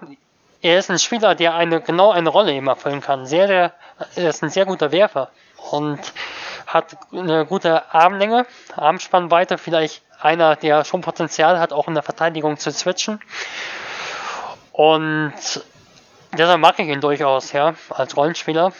[0.62, 3.26] er ist ein Spieler, der eine genau eine Rolle eben erfüllen kann.
[3.26, 3.72] Sehr, sehr,
[4.16, 5.30] er ist ein sehr guter Werfer
[5.70, 6.00] und
[6.66, 12.56] hat eine gute Armlänge, Armspannweite, vielleicht einer, der schon Potenzial hat, auch in der Verteidigung
[12.56, 13.20] zu switchen.
[14.72, 15.34] Und
[16.34, 18.72] deshalb mag ich ihn durchaus, ja, als Rollenspieler.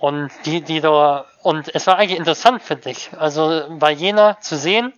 [0.00, 3.10] Und die, die da, und es war eigentlich interessant, finde ich.
[3.16, 4.92] Also bei Jena zu sehen,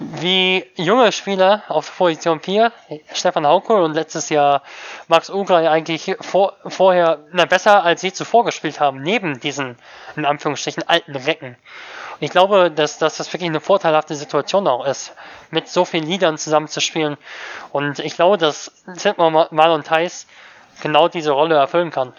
[0.00, 2.72] wie junge Spieler auf Position 4,
[3.12, 4.62] Stefan Hauke und letztes Jahr
[5.08, 9.76] Max Ugrai eigentlich vor, vorher na, besser als sie zuvor gespielt haben, neben diesen,
[10.14, 11.56] in Anführungsstrichen, alten Recken.
[12.20, 15.14] Und ich glaube, dass, dass das wirklich eine vorteilhafte Situation auch ist,
[15.50, 17.16] mit so vielen Liedern zusammenzuspielen.
[17.72, 18.72] Und ich glaube, dass
[19.16, 20.26] Mal und Thais
[20.80, 22.12] genau diese Rolle erfüllen kann.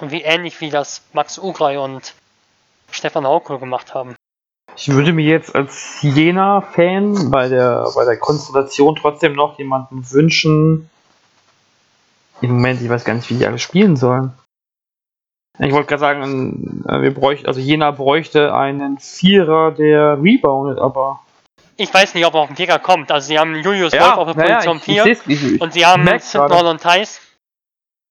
[0.00, 2.14] Und wie ähnlich wie das Max Ugrai und
[2.90, 4.14] Stefan Hauke gemacht haben.
[4.76, 10.88] Ich würde mir jetzt als Jena-Fan bei der, bei der Konstellation trotzdem noch jemanden wünschen.
[12.40, 14.32] Im Moment, ich weiß gar nicht, wie die alle spielen sollen.
[15.58, 21.20] Ich wollte gerade sagen, äh, wir bräuchten, also Jena bräuchte einen Vierer, der reboundet, aber.
[21.76, 23.12] Ich weiß nicht, ob er auf den Vierer kommt.
[23.12, 26.66] Also sie haben Julius ja, Wolf auf der Position ja, 4 und sie haben Sidnall
[26.66, 27.20] und Thais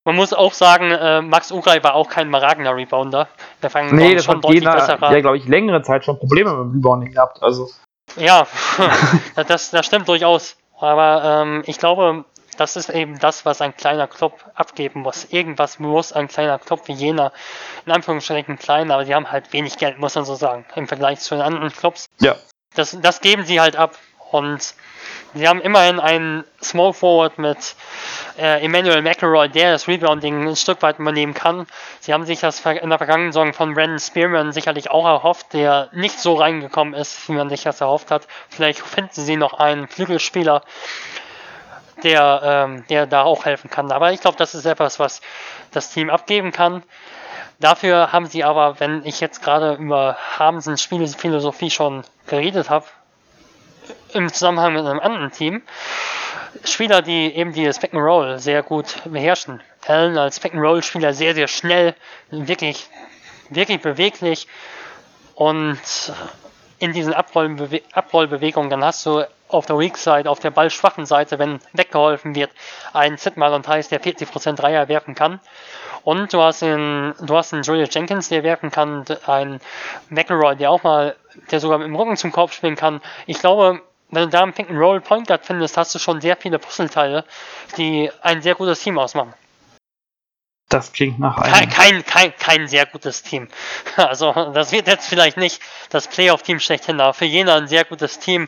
[0.06, 3.28] man muss auch sagen, äh, Max Ugrai war auch kein maragner Rebounder.
[3.62, 5.12] Der fangen nee, das schon deutlich Jena, besserer.
[5.12, 7.42] Ja, glaube ich, längere Zeit schon Probleme mit dem Rebounding gehabt.
[7.42, 7.70] Also.
[8.16, 8.48] Ja,
[9.48, 10.58] das, das stimmt durchaus.
[10.80, 12.26] Aber ähm, ich glaube,
[12.58, 15.26] das ist eben das, was ein kleiner Club abgeben muss.
[15.26, 17.32] Irgendwas muss ein kleiner Club wie jener,
[17.86, 21.20] in Anführungsstrichen klein, aber die haben halt wenig Geld, muss man so sagen, im Vergleich
[21.20, 22.08] zu den anderen Clubs.
[22.20, 22.36] Ja.
[22.76, 23.98] Das, das geben sie halt ab.
[24.32, 24.76] Und
[25.34, 27.76] Sie haben immerhin einen Small Forward mit
[28.38, 31.68] äh, Emmanuel McElroy, der das Rebounding ein Stück weit übernehmen kann.
[32.02, 35.88] Sie haben sich das in der vergangenen Saison von Brandon Spearman sicherlich auch erhofft, der
[35.94, 38.28] nicht so reingekommen ist, wie man sich das erhofft hat.
[38.50, 40.64] Vielleicht finden sie noch einen Flügelspieler,
[42.04, 43.90] der, ähm, der da auch helfen kann.
[43.92, 45.22] Aber ich glaube, das ist etwas, was
[45.72, 46.84] das Team abgeben kann.
[47.62, 52.86] Dafür haben sie aber, wenn ich jetzt gerade über Hamsens Spielphilosophie schon geredet habe,
[54.14, 55.62] im Zusammenhang mit einem anderen Team
[56.64, 59.62] Spieler, die eben die Pick and Roll sehr gut beherrschen.
[59.88, 61.96] Allen als Roll Spieler sehr, sehr schnell,
[62.30, 62.88] wirklich,
[63.50, 64.48] wirklich beweglich
[65.36, 65.80] und
[66.82, 71.38] in diesen Abrollbewe Abrollbewegungen, dann hast du auf der Weak Side, auf der ballschwachen Seite,
[71.38, 72.50] wenn weggeholfen wird,
[72.92, 75.40] einen Sidmal und heißt, der 40% Dreier werfen kann.
[76.04, 79.62] Und du hast einen, du hast einen Julius Jenkins, der werfen kann, einen
[80.10, 81.16] McElroy, der auch mal,
[81.52, 83.00] der sogar mit dem Rücken zum Korb spielen kann.
[83.28, 86.36] Ich glaube, wenn du da einen Pink Roll Point Guard findest, hast du schon sehr
[86.36, 87.26] viele Puzzleteile,
[87.78, 89.36] die ein sehr gutes Team ausmachen.
[90.72, 91.54] Das klingt nach einem.
[91.54, 93.48] Kein, kein, kein, kein sehr gutes Team.
[93.98, 98.20] Also, das wird jetzt vielleicht nicht das Playoff-Team schlechthin, aber für Jena ein sehr gutes
[98.20, 98.48] Team,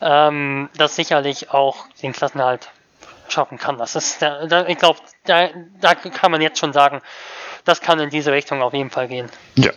[0.00, 2.68] ähm, das sicherlich auch den Klassenhalt
[3.28, 3.78] schaffen kann.
[3.78, 5.50] Das ist, da, da, ich glaube, da,
[5.80, 7.00] da kann man jetzt schon sagen,
[7.64, 9.30] das kann in diese Richtung auf jeden Fall gehen.
[9.54, 9.70] Ja,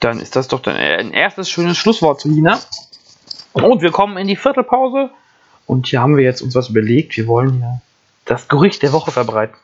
[0.00, 2.58] dann ist das doch dann ein erstes schönes Schlusswort zu Nina.
[3.52, 5.10] Und wir kommen in die Viertelpause.
[5.66, 7.14] Und hier haben wir jetzt uns was überlegt.
[7.18, 7.80] Wir wollen ja
[8.24, 9.56] das Gerücht der Woche verbreiten.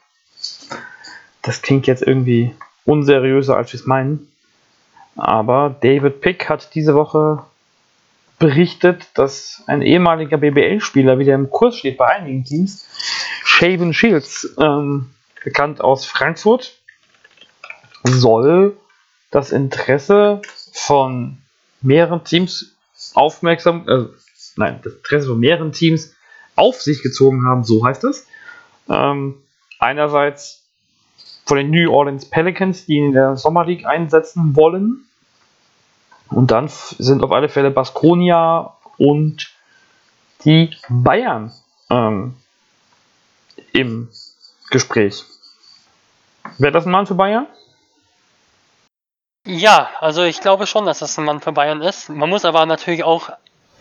[1.43, 4.30] Das klingt jetzt irgendwie unseriöser, als wir es meinen.
[5.16, 7.45] Aber David Pick hat diese Woche
[8.38, 12.88] berichtet, dass ein ehemaliger BBL-Spieler wieder im Kurs steht bei einigen Teams.
[13.45, 15.11] Shaven Shields, ähm,
[15.45, 16.78] bekannt aus Frankfurt,
[18.05, 18.76] soll
[19.30, 20.41] das Interesse
[20.72, 21.38] von
[21.82, 22.74] mehreren Teams
[23.14, 24.07] aufmerksam, äh,
[24.57, 26.14] nein, das Interesse von mehreren Teams
[26.57, 28.26] auf sich gezogen haben, so heißt es.
[28.88, 29.36] Ähm,
[29.78, 30.60] einerseits
[31.51, 35.05] von den New Orleans Pelicans, die in der Sommer League einsetzen wollen,
[36.28, 39.53] und dann sind auf alle Fälle Baskonia und
[40.44, 41.53] die Bayern
[41.90, 42.36] ähm,
[43.72, 44.09] im
[44.70, 45.24] Gespräch.
[46.59, 47.48] Wäre das ein Mann für Bayern?
[49.44, 52.11] Ja, also ich glaube schon, dass das ein Mann für Bayern ist.
[52.11, 53.28] Man muss aber natürlich auch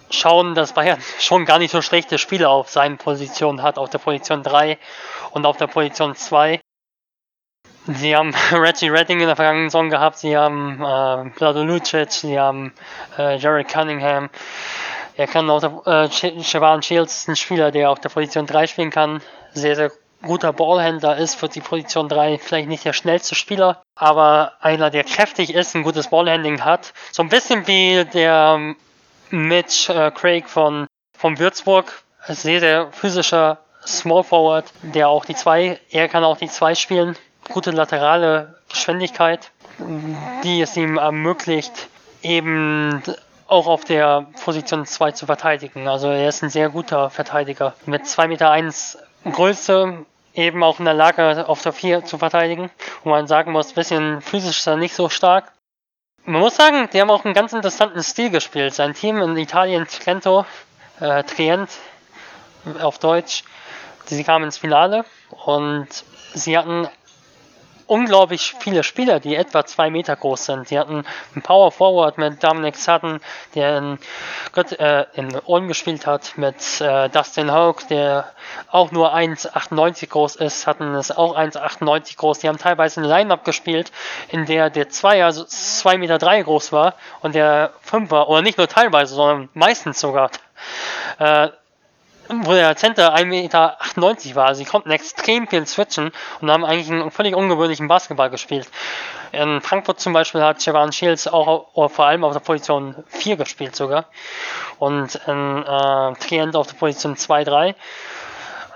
[0.10, 4.00] schauen, dass Bayern schon gar nicht so schlechte Spiele auf seinen Positionen hat, auf der
[4.00, 4.80] Position 3
[5.30, 6.60] und auf der Position 2.
[7.92, 12.40] Sie haben Reggie Redding in der vergangenen Saison gehabt, sie haben äh, Vlado Lucic, sie
[12.40, 12.72] haben
[13.18, 14.30] äh, Jared Cunningham.
[15.16, 16.08] Er kann auch der, äh,
[16.42, 19.22] Siobhan Shields, ein Spieler, der auf der Position 3 spielen kann.
[19.54, 22.38] Sehr, sehr guter Ballhändler ist für die Position 3.
[22.38, 26.94] Vielleicht nicht der schnellste Spieler, aber einer, der kräftig ist, ein gutes Ballhandling hat.
[27.12, 28.76] So ein bisschen wie der
[29.32, 30.86] Mitch äh, Craig von,
[31.18, 32.04] von Würzburg.
[32.28, 37.18] Sehr, sehr physischer Small Forward, der auch die 2, er kann auch die 2 spielen
[37.50, 39.52] gute laterale Geschwindigkeit,
[40.44, 41.90] die es ihm ermöglicht,
[42.22, 43.04] eben
[43.48, 45.88] auch auf der Position 2 zu verteidigen.
[45.88, 47.74] Also er ist ein sehr guter Verteidiger.
[47.86, 48.98] Mit 2,1 Meter eins
[49.30, 52.70] Größe eben auch in der Lage, auf der 4 zu verteidigen.
[53.04, 55.52] Wo man sagen muss, ein bisschen physisch ist er nicht so stark.
[56.26, 58.74] Man muss sagen, die haben auch einen ganz interessanten Stil gespielt.
[58.76, 60.46] Sein Team in Italien, Trento,
[61.00, 61.70] äh, Trient
[62.82, 63.44] auf Deutsch,
[64.06, 65.06] sie kamen ins Finale
[65.46, 65.88] und
[66.34, 66.88] sie hatten
[67.90, 70.70] unglaublich viele Spieler, die etwa zwei Meter groß sind.
[70.70, 73.20] Die hatten einen Power Forward mit Dominic Sutton,
[73.56, 74.00] der in,
[74.52, 78.32] Gott, äh, in Ulm gespielt hat, mit äh, Dustin Hoke, der
[78.72, 82.40] auch nur 1,98 groß ist, hatten es auch 1,98 groß.
[82.40, 83.92] Die haben teilweise eine Line-Up gespielt,
[84.30, 88.58] in der der Zweier also 2,3 Meter drei groß war und der Fünfer, oder nicht
[88.58, 90.32] nur teilweise, sondern meistens sogar.
[91.18, 91.50] Äh,
[92.30, 94.56] wo der Center 1,98 Meter war.
[94.56, 96.12] Sie konnten extrem viel switchen
[96.42, 98.70] und haben eigentlich einen völlig ungewöhnlichen Basketball gespielt.
[99.32, 103.76] In Frankfurt zum Beispiel hat Javon Shields auch vor allem auf der Position 4 gespielt
[103.76, 104.06] sogar.
[104.78, 107.76] Und in äh, Trient auf der Position 2-3.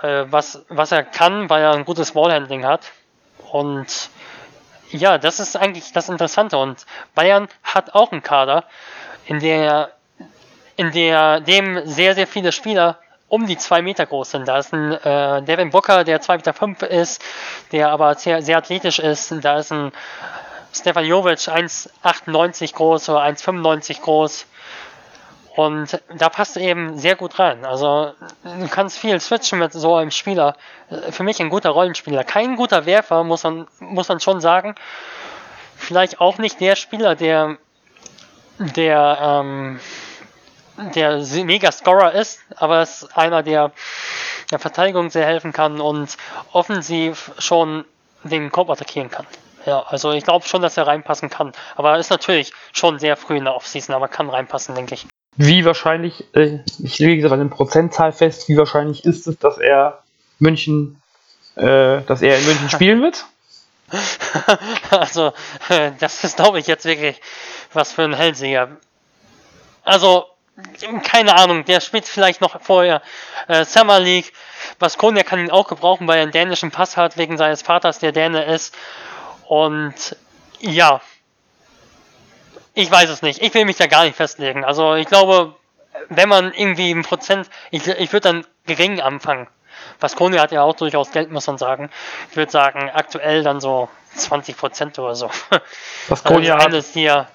[0.04, 2.92] Äh, was, was er kann, weil er ein gutes Ballhandling hat.
[3.52, 4.10] Und
[4.90, 6.58] ja, das ist eigentlich das Interessante.
[6.58, 6.84] Und
[7.14, 8.64] Bayern hat auch einen Kader,
[9.26, 9.90] in der
[10.76, 12.98] in der dem sehr, sehr viele Spieler
[13.28, 14.48] um die zwei Meter groß sind.
[14.48, 17.22] Da ist ein äh, Devin Booker, der 2,5 Meter fünf ist,
[17.72, 19.34] der aber sehr, sehr athletisch ist.
[19.42, 19.92] Da ist ein
[20.72, 24.46] Stefan Jovic, 1,98 groß oder 1,95 groß.
[25.56, 27.64] Und da passt eben sehr gut rein.
[27.64, 28.12] Also
[28.42, 30.56] du kannst viel switchen mit so einem Spieler.
[31.10, 32.24] Für mich ein guter Rollenspieler.
[32.24, 34.74] Kein guter Werfer, muss man, muss man schon sagen.
[35.76, 37.56] Vielleicht auch nicht der Spieler, der,
[38.58, 39.80] der ähm,
[40.94, 43.72] der Mega-Scorer ist, aber ist einer, der
[44.50, 46.16] der Verteidigung sehr helfen kann und
[46.52, 47.84] offensiv schon
[48.24, 49.26] den Korb attackieren kann.
[49.66, 51.52] Ja, also ich glaube schon, dass er reinpassen kann.
[51.76, 55.06] Aber er ist natürlich schon sehr früh in der Offseason, aber kann reinpassen, denke ich.
[55.36, 59.58] Wie wahrscheinlich, äh, ich lege jetzt aber eine Prozentzahl fest, wie wahrscheinlich ist es, dass
[59.58, 60.02] er
[60.38, 61.00] München,
[61.56, 63.24] äh, dass er in München spielen wird?
[64.90, 65.32] also,
[65.68, 67.20] äh, das ist, glaube ich, jetzt wirklich
[67.72, 68.76] was für ein Hellseher.
[69.82, 70.26] Also,
[71.02, 73.02] keine Ahnung, der spielt vielleicht noch vorher
[73.48, 74.32] äh, Summer League.
[74.78, 78.12] Baskonia kann ihn auch gebrauchen, weil er einen dänischen Pass hat, wegen seines Vaters, der
[78.12, 78.74] Däne ist.
[79.46, 80.16] Und
[80.60, 81.00] ja,
[82.74, 83.42] ich weiß es nicht.
[83.42, 84.64] Ich will mich da gar nicht festlegen.
[84.64, 85.54] Also ich glaube,
[86.08, 89.48] wenn man irgendwie ein Prozent, ich, ich würde dann gering anfangen.
[90.00, 91.90] Baskonia hat ja auch durchaus Geld, muss man sagen.
[92.30, 95.30] Ich würde sagen, aktuell dann so 20 Prozent oder so.
[96.08, 97.28] Baskonia also hat hier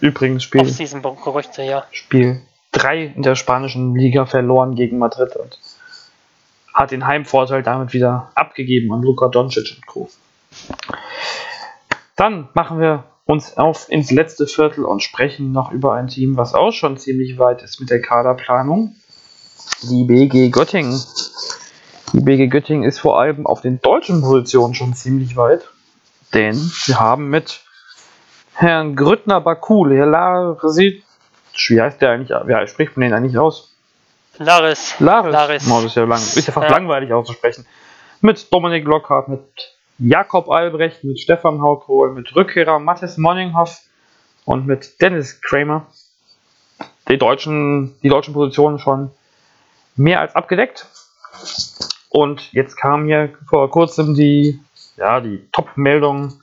[0.00, 0.60] übrigens Spiel.
[0.60, 1.86] Off-Season-Gerüchte, ja.
[1.92, 2.42] Spiel
[2.72, 5.58] 3 in der spanischen Liga verloren gegen Madrid und
[6.74, 10.08] hat den Heimvorteil damit wieder abgegeben an Luka Doncic und Co.
[12.14, 16.54] Dann machen wir uns auf ins letzte Viertel und sprechen noch über ein Team, was
[16.54, 18.96] auch schon ziemlich weit ist mit der Kaderplanung.
[19.82, 21.00] Die BG Göttingen.
[22.12, 25.68] Die BG Göttingen ist vor allem auf den deutschen Positionen schon ziemlich weit,
[26.32, 26.56] denn
[26.86, 27.60] wir haben mit
[28.54, 31.04] Herrn Grüttner Bakul, Herr Larsit
[31.68, 32.30] wie heißt der eigentlich?
[32.30, 33.74] Wie spricht man den eigentlich aus?
[34.38, 34.94] Laris.
[35.00, 35.32] Laris.
[35.32, 35.70] Laris.
[35.70, 36.76] Oh, das ist ja, lang, ist ja fast ja.
[36.76, 37.66] langweilig auszusprechen.
[38.20, 39.42] Mit Dominik Lockhart, mit
[39.98, 43.80] Jakob Albrecht, mit Stefan Haugkohl, mit Rückkehrer Mathis Monninghoff
[44.44, 45.86] und mit Dennis Kramer.
[47.08, 49.10] Die deutschen, die deutschen Positionen schon
[49.96, 50.86] mehr als abgedeckt.
[52.10, 54.60] Und jetzt kam hier vor kurzem die,
[54.96, 56.42] ja, die Top-Meldung,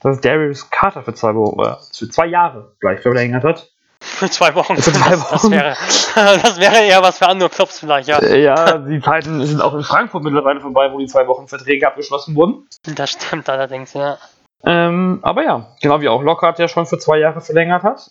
[0.00, 3.70] dass Darius Carter für zwei, für zwei Jahre gleich verlängert hat.
[4.18, 4.76] Für zwei Wochen.
[4.76, 5.28] Für zwei Wochen.
[5.30, 5.76] Das, wäre,
[6.42, 8.20] das wäre eher was für andere Clubs vielleicht, ja.
[8.22, 12.34] Ja, die Zeiten sind auch in Frankfurt mittlerweile vorbei, wo die zwei Wochen Verträge abgeschlossen
[12.34, 12.66] wurden.
[12.82, 14.18] Das stimmt allerdings, ja.
[14.64, 18.10] Ähm, aber ja, genau wie auch Lockhart ja schon für zwei Jahre verlängert hat.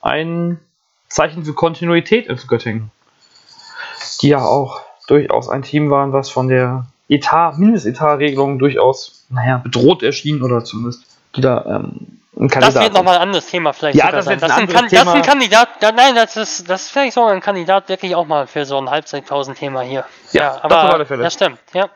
[0.00, 0.58] Ein
[1.08, 2.90] Zeichen für Kontinuität in Göttingen.
[4.22, 10.02] Die ja auch durchaus ein Team waren, was von der Etat, Mindestetat-Regelung durchaus, naja, bedroht
[10.02, 11.04] erschien oder zumindest
[11.36, 12.20] die da ähm.
[12.36, 13.96] Das wird nochmal ein anderes Thema vielleicht.
[13.96, 14.38] Ja, das, sein.
[14.40, 15.68] das, ein, das ist ein Kandidat.
[15.80, 18.76] Ja, nein, das ist, das ist vielleicht sogar ein Kandidat wirklich auch mal für so
[18.78, 20.04] ein Halbzeitpausen-Thema hier.
[20.32, 21.22] Ja, ja aber das, auf alle Fälle.
[21.22, 21.88] das stimmt, ja.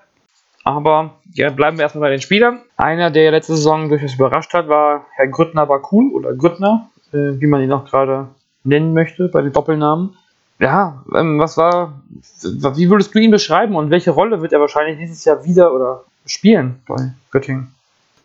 [0.64, 2.60] Aber ja, bleiben wir erstmal bei den Spielern.
[2.76, 7.46] Einer, der letzte Saison durchaus überrascht hat, war Herr Grüttner Bakul oder Grüttner, äh, wie
[7.46, 8.28] man ihn auch gerade
[8.64, 10.16] nennen möchte bei den Doppelnamen.
[10.60, 12.00] Ja, ähm, was war,
[12.42, 16.04] wie würdest du ihn beschreiben und welche Rolle wird er wahrscheinlich dieses Jahr wieder oder
[16.26, 17.74] spielen bei Göttingen?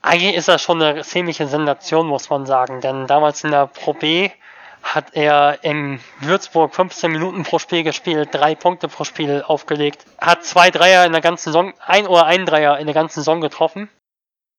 [0.03, 2.81] Eigentlich ist das schon eine ziemliche Sensation, muss man sagen.
[2.81, 4.29] Denn damals in der Pro B
[4.83, 10.43] hat er in Würzburg 15 Minuten pro Spiel gespielt, drei Punkte pro Spiel aufgelegt, hat
[10.43, 13.89] zwei Dreier in der ganzen Saison, ein oder ein Dreier in der ganzen Saison getroffen.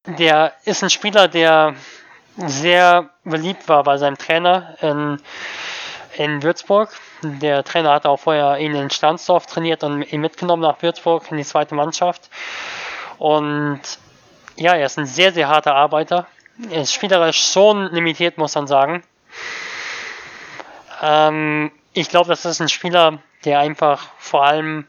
[0.07, 1.75] Der ist ein Spieler, der
[2.37, 5.21] sehr beliebt war bei seinem Trainer in,
[6.17, 6.89] in Würzburg.
[7.23, 11.37] Der Trainer hat auch vorher ihn in Stahnsdorf trainiert und ihn mitgenommen nach Würzburg in
[11.37, 12.31] die zweite Mannschaft.
[13.19, 13.81] Und
[14.57, 16.27] ja, er ist ein sehr, sehr harter Arbeiter.
[16.71, 19.03] Er ist spielerisch schon limitiert, muss man sagen.
[21.03, 24.87] Ähm, ich glaube, das ist ein Spieler, der einfach vor allem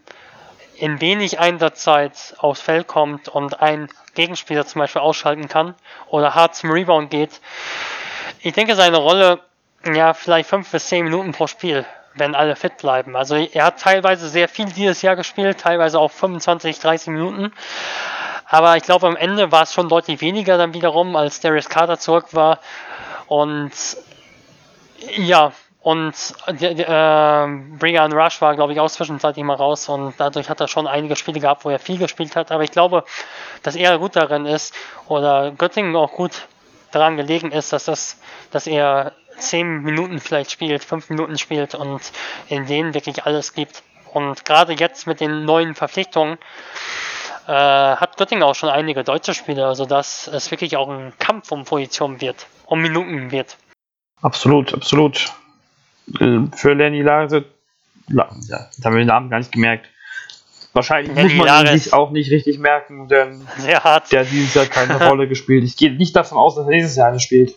[0.77, 5.75] in wenig Einsatzzeit aufs Feld kommt und ein Gegenspieler zum Beispiel ausschalten kann
[6.07, 7.41] oder hart zum Rebound geht.
[8.41, 9.39] Ich denke, seine Rolle,
[9.85, 13.15] ja, vielleicht fünf bis zehn Minuten pro Spiel, wenn alle fit bleiben.
[13.15, 17.53] Also er hat teilweise sehr viel dieses Jahr gespielt, teilweise auch 25, 30 Minuten.
[18.47, 21.97] Aber ich glaube, am Ende war es schon deutlich weniger dann wiederum, als Darius Carter
[21.97, 22.59] zurück war.
[23.27, 23.71] Und
[25.17, 25.51] ja,
[25.85, 26.15] und
[26.47, 30.87] äh, Brian Rush war, glaube ich, auch zwischenzeitlich mal raus und dadurch hat er schon
[30.87, 32.51] einige Spiele gehabt, wo er viel gespielt hat.
[32.51, 33.03] Aber ich glaube,
[33.61, 34.73] dass er gut darin ist
[35.07, 36.47] oder Göttingen auch gut
[36.91, 38.19] daran gelegen ist, dass, das,
[38.49, 42.01] dass er zehn Minuten vielleicht spielt, fünf Minuten spielt und
[42.47, 43.83] in denen wirklich alles gibt.
[44.11, 46.39] Und gerade jetzt mit den neuen Verpflichtungen
[47.47, 51.65] äh, hat Göttingen auch schon einige deutsche Spieler, sodass es wirklich auch ein Kampf um
[51.65, 53.57] Positionen wird, um Minuten wird.
[54.21, 55.31] Absolut, absolut.
[56.19, 57.45] Äh, für Lenny Lase,
[58.07, 59.87] ja, jetzt haben wir den Namen gar nicht gemerkt.
[60.73, 64.11] Wahrscheinlich Lenny muss man ihn sich auch nicht richtig merken, denn Sehr hart.
[64.11, 65.63] der hat dieses Jahr keine Rolle gespielt.
[65.63, 67.55] Ich gehe nicht davon aus, dass er nächstes Jahr eine spielt.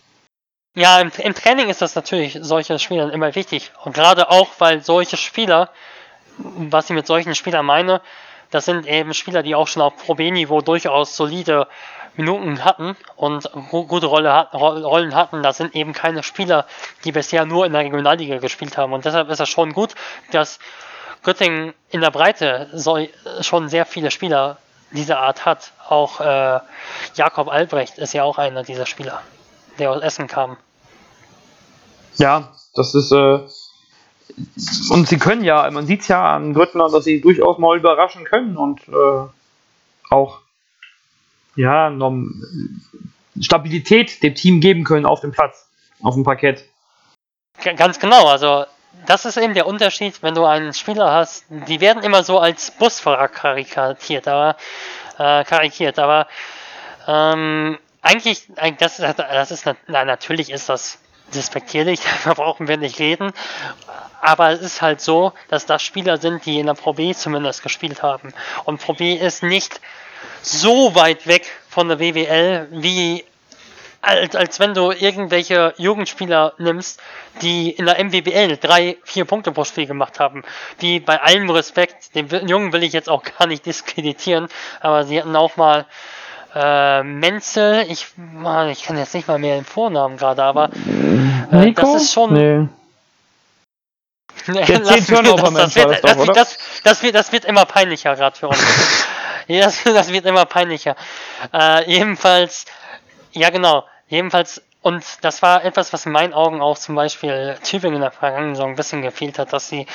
[0.75, 3.73] Ja, im, im, Training ist das natürlich solche Spielern immer wichtig.
[3.83, 5.71] Und gerade auch, weil solche Spieler,
[6.37, 8.01] was ich mit solchen Spielern meine,
[8.51, 11.67] das sind eben Spieler, die auch schon auf Pro B-Niveau durchaus solide
[12.17, 15.43] Minuten hatten und gute Rolle hat, Rollen hatten.
[15.43, 16.67] Das sind eben keine Spieler,
[17.05, 18.93] die bisher nur in der Regionalliga gespielt haben.
[18.93, 19.95] Und deshalb ist es schon gut,
[20.33, 20.59] dass
[21.23, 22.99] Göttingen in der Breite so,
[23.41, 24.59] schon sehr viele Spieler
[24.91, 25.73] dieser Art hat.
[25.89, 26.61] Auch äh,
[27.15, 29.21] Jakob Albrecht ist ja auch einer dieser Spieler,
[29.79, 30.57] der aus Essen kam.
[32.17, 33.13] Ja, das ist.
[33.13, 33.41] Äh,
[34.91, 38.25] und sie können ja, man sieht es ja an Grüttner, dass sie durchaus mal überraschen
[38.25, 39.29] können und äh,
[40.11, 40.41] auch
[41.57, 41.93] ja,
[43.41, 45.69] Stabilität dem Team geben können auf dem Platz,
[46.03, 46.65] auf dem Parkett.
[47.77, 48.65] Ganz genau, also
[49.07, 52.71] das ist eben der Unterschied, wenn du einen Spieler hast, die werden immer so als
[52.71, 54.57] Busfahrer karikiert, aber
[55.19, 56.27] äh, karikiert, aber
[57.07, 58.47] ähm, eigentlich,
[58.79, 60.99] das, das ist, na, natürlich ist das
[61.35, 63.33] despektierlich, da brauchen wir nicht reden.
[64.21, 67.63] Aber es ist halt so, dass das Spieler sind, die in der Pro B zumindest
[67.63, 68.33] gespielt haben.
[68.65, 69.81] Und Pro B ist nicht
[70.43, 73.25] so weit weg von der WWL, wie
[74.01, 77.01] als, als wenn du irgendwelche Jugendspieler nimmst,
[77.43, 80.43] die in der MWBL drei, vier Punkte pro Spiel gemacht haben.
[80.81, 84.49] Die bei allem Respekt, den Jungen will ich jetzt auch gar nicht diskreditieren,
[84.81, 85.87] aber sie hatten auch mal
[86.55, 88.07] äh, Menzel, ich,
[88.71, 90.71] ich kann jetzt nicht mal mehr den Vornamen gerade, aber
[91.53, 92.33] äh, das ist schon.
[92.33, 92.69] Nee.
[94.67, 98.37] Der 10 Turnover das, das, wird, das, das, das, wird, das wird immer peinlicher gerade
[98.37, 98.59] für uns.
[99.51, 100.95] Das, das wird immer peinlicher.
[101.55, 102.67] Äh, jedenfalls,
[103.33, 107.97] ja genau, jedenfalls, und das war etwas, was in meinen Augen auch zum Beispiel Tübingen
[107.97, 109.87] in der vergangenen Saison ein bisschen gefehlt hat, dass sie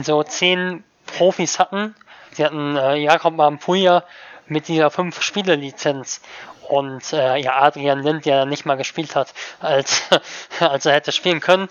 [0.00, 1.94] so zehn Profis hatten.
[2.32, 4.04] Sie hatten äh, Jakob Mampuya
[4.46, 6.22] mit dieser fünf Spiele Lizenz
[6.68, 10.02] und äh, ja Adrian Lind, der nicht mal gespielt hat, als,
[10.60, 11.68] als er hätte spielen können.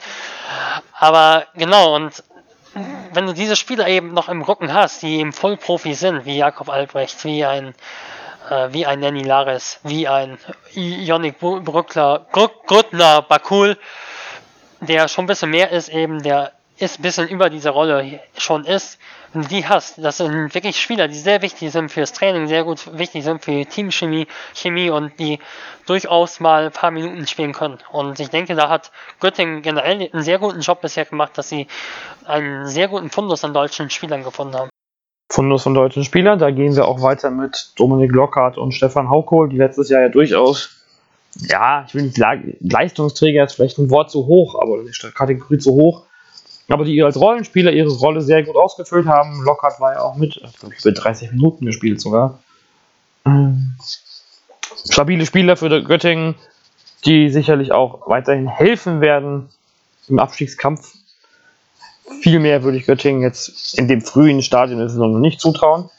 [0.99, 2.23] Aber genau, und
[3.13, 6.69] wenn du diese Spieler eben noch im Rücken hast, die eben Vollprofi sind, wie Jakob
[6.69, 7.75] Albrecht, wie ein
[8.49, 10.37] äh, wie ein Nanny Lares, wie ein
[10.73, 13.77] Yannick Brückler, Grüttner Bakul,
[14.81, 18.65] der schon ein bisschen mehr ist, eben der ist ein bisschen über diese Rolle schon
[18.65, 18.97] ist,
[19.33, 23.23] die hast, das sind wirklich Spieler, die sehr wichtig sind fürs Training, sehr gut wichtig
[23.23, 25.39] sind für Teamchemie Chemie und die
[25.85, 27.79] durchaus mal ein paar Minuten spielen können.
[27.91, 31.67] Und ich denke, da hat Göttingen generell einen sehr guten Job bisher gemacht, dass sie
[32.25, 34.69] einen sehr guten Fundus an deutschen Spielern gefunden haben.
[35.31, 39.49] Fundus von deutschen Spielern, da gehen wir auch weiter mit Dominik Lockhart und Stefan Haukohl,
[39.49, 40.83] die letztes Jahr ja durchaus
[41.35, 45.57] ja, ich will nicht sagen, Leistungsträger ist vielleicht ein Wort zu hoch, aber die Kategorie
[45.57, 46.05] zu hoch,
[46.69, 49.43] aber die als Rollenspieler ihre Rolle sehr gut ausgefüllt haben.
[49.43, 52.39] Lockhart war ja auch mit, ich glaube, über 30 Minuten gespielt sogar.
[53.25, 53.75] Ähm,
[54.89, 56.35] stabile Spieler für Göttingen,
[57.05, 59.49] die sicherlich auch weiterhin helfen werden
[60.07, 60.93] im Abstiegskampf.
[62.21, 65.89] Viel mehr würde ich Göttingen jetzt in dem frühen Stadion der Saison noch nicht zutrauen.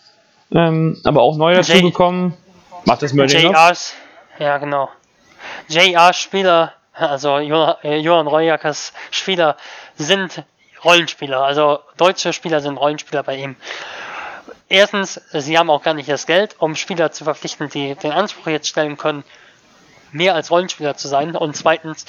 [0.53, 2.35] Ähm, aber auch neu dazu bekommen.
[2.85, 3.95] Macht das Mölding JRs,
[4.39, 4.91] ja genau.
[5.69, 9.57] JR-Spieler, also Johann Reujakers Spieler,
[9.97, 10.45] sind
[10.85, 11.43] Rollenspieler.
[11.43, 13.57] Also deutsche Spieler sind Rollenspieler bei ihm.
[14.69, 18.47] Erstens, sie haben auch gar nicht das Geld, um Spieler zu verpflichten, die den Anspruch
[18.49, 19.25] jetzt stellen können,
[20.13, 21.37] mehr als Rollenspieler zu sein.
[21.37, 22.07] Und zweitens,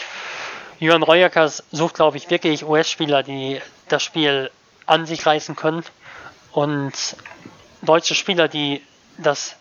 [0.79, 4.51] Jörn Reuerkers sucht, glaube ich, wirklich US-Spieler, die das Spiel
[4.85, 5.83] an sich reißen können.
[6.51, 6.93] Und
[7.81, 8.81] deutsche Spieler, die
[9.17, 9.55] das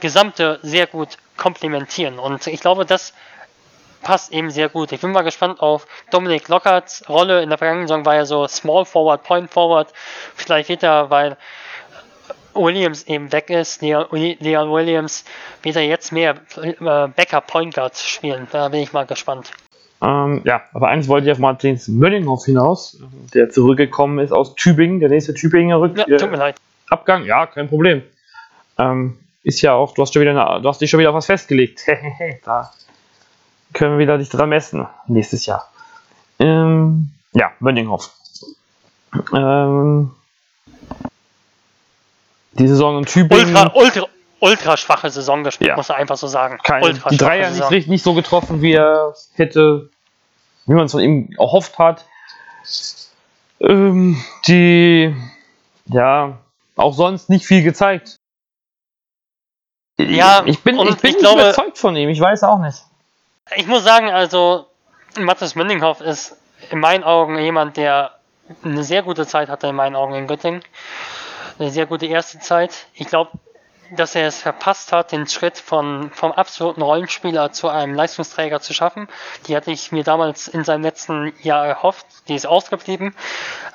[0.00, 2.18] Gesamte sehr gut komplementieren.
[2.18, 3.12] Und ich glaube, das
[4.04, 4.92] passt eben sehr gut.
[4.92, 7.42] Ich bin mal gespannt auf Dominik Lockharts Rolle.
[7.42, 9.92] In der vergangenen Saison war er so Small Forward, Point Forward.
[10.36, 11.36] Vielleicht wird er, weil
[12.54, 15.24] Williams eben weg ist, Leon, Leon Williams,
[15.62, 18.46] wird er jetzt mehr äh, Backup Point Guard spielen.
[18.52, 19.50] Da bin ich mal gespannt.
[20.02, 23.00] Ähm, ja, aber eins wollte ich auf Martins Möllinghoff hinaus,
[23.32, 26.56] der zurückgekommen ist aus Tübingen, der nächste Tübinger Rück ja, tut mir leid.
[26.90, 28.02] Abgang, ja, kein Problem.
[28.78, 31.16] Ähm, ist ja auch, du hast, schon wieder eine, du hast dich schon wieder auf
[31.16, 31.86] was festgelegt.
[32.44, 32.70] da
[33.74, 35.70] können wir wieder dich dran messen nächstes Jahr.
[36.38, 38.10] Ähm, ja, Mönninghoff.
[39.32, 40.12] Ähm,
[42.52, 43.48] die Saison in Tübingen.
[43.48, 44.06] Ultra, ultra,
[44.40, 45.76] ultra schwache Saison gespielt, ja.
[45.76, 46.58] muss er einfach so sagen.
[46.62, 49.90] Keine, die Dreier nicht, nicht so getroffen, wie er hätte,
[50.66, 52.04] wie man es von ihm erhofft hat.
[53.60, 55.14] Ähm, die,
[55.86, 56.38] ja,
[56.76, 58.16] auch sonst nicht viel gezeigt.
[59.98, 62.82] Ja, ich bin, ich bin ich glaube, überzeugt von ihm, ich weiß auch nicht.
[63.56, 64.66] Ich muss sagen, also,
[65.18, 66.36] Mathis Mündinghoff ist
[66.70, 68.18] in meinen Augen jemand, der
[68.62, 70.62] eine sehr gute Zeit hatte, in meinen Augen in Göttingen.
[71.58, 72.86] Eine sehr gute erste Zeit.
[72.94, 73.32] Ich glaube,
[73.90, 78.72] dass er es verpasst hat, den Schritt von, vom absoluten Rollenspieler zu einem Leistungsträger zu
[78.72, 79.08] schaffen.
[79.46, 82.06] Die hatte ich mir damals in seinem letzten Jahr erhofft.
[82.28, 83.14] Die ist ausgeblieben.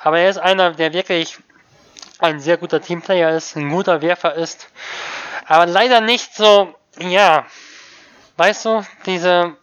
[0.02, 1.38] Aber er ist einer, der wirklich
[2.18, 4.68] ein sehr guter Teamplayer ist, ein guter Werfer ist.
[5.46, 7.46] Aber leider nicht so, ja,
[8.36, 9.56] weißt du, diese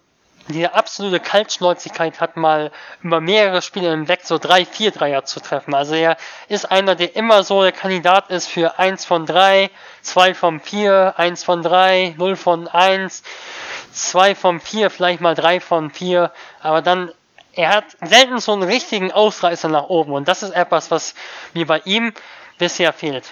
[0.48, 2.72] diese absolute Kaltschnäuzigkeit hat, mal
[3.04, 5.74] über mehrere Spiele hinweg so drei, vier Dreier zu treffen.
[5.74, 6.18] Also er
[6.48, 9.70] ist einer, der immer so der Kandidat ist für eins von drei,
[10.02, 13.24] zwei von vier, eins von drei, null von eins,
[13.92, 16.32] zwei von vier, vielleicht mal drei von vier,
[16.62, 17.12] aber dann
[17.54, 21.16] er hat selten so einen richtigen Ausreißer nach oben und das ist etwas, was
[21.54, 22.14] mir bei ihm
[22.60, 23.26] bisher fehlt.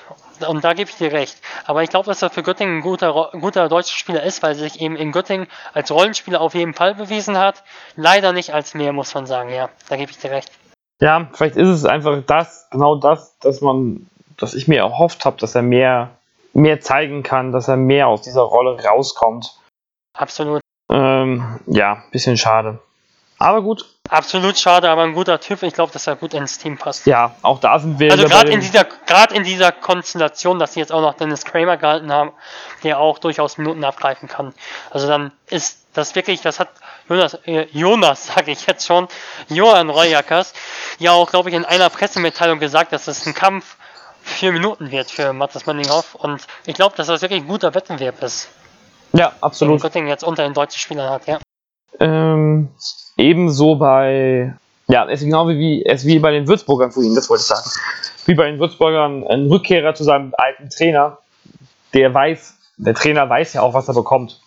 [0.43, 1.37] Und da gebe ich dir recht.
[1.65, 4.55] Aber ich glaube, dass er für Göttingen ein guter, guter deutscher Spieler ist, weil er
[4.55, 7.63] sich eben in Göttingen als Rollenspieler auf jeden Fall bewiesen hat.
[7.95, 9.49] Leider nicht als mehr, muss man sagen.
[9.49, 10.51] Ja, da gebe ich dir recht.
[11.01, 14.07] Ja, vielleicht ist es einfach das, genau das, dass man,
[14.37, 16.11] dass ich mir erhofft habe, dass er mehr,
[16.53, 19.59] mehr zeigen kann, dass er mehr aus dieser Rolle rauskommt.
[20.17, 20.61] Absolut.
[20.89, 22.79] Ähm, ja, bisschen schade.
[23.37, 23.85] Aber gut.
[24.09, 25.63] Absolut schade, aber ein guter Typ.
[25.63, 27.05] Ich glaube, dass er gut ins Team passt.
[27.05, 28.11] Ja, auch da sind wir.
[28.11, 31.77] Also gerade in dieser, gerade in dieser Konstellation, dass sie jetzt auch noch Dennis Kramer
[31.77, 32.31] gehalten haben,
[32.83, 34.53] der auch durchaus Minuten abgreifen kann.
[34.91, 36.69] Also dann ist das wirklich, das hat
[37.09, 39.07] Jonas, äh, Jonas sage ich jetzt schon,
[39.49, 40.53] Johann Reuerkers,
[40.99, 43.75] ja auch, glaube ich, in einer Pressemitteilung gesagt, dass es ein Kampf
[44.21, 46.15] vier Minuten wird für Matthias Manninghoff.
[46.15, 48.49] Und ich glaube, dass das wirklich ein guter Wettbewerb ist.
[49.13, 49.75] Ja, absolut.
[49.75, 51.39] Und Göttingen jetzt unter den deutschen Spielern hat, ja.
[51.99, 52.69] Ähm,
[53.17, 54.53] ebenso bei,
[54.87, 57.69] ja, es ist genau wie, es wie bei den Würzburgern vorhin, das wollte ich sagen.
[58.25, 61.19] Wie bei den Würzburgern ein Rückkehrer zu seinem alten Trainer,
[61.93, 64.39] der weiß, der Trainer weiß ja auch, was er bekommt.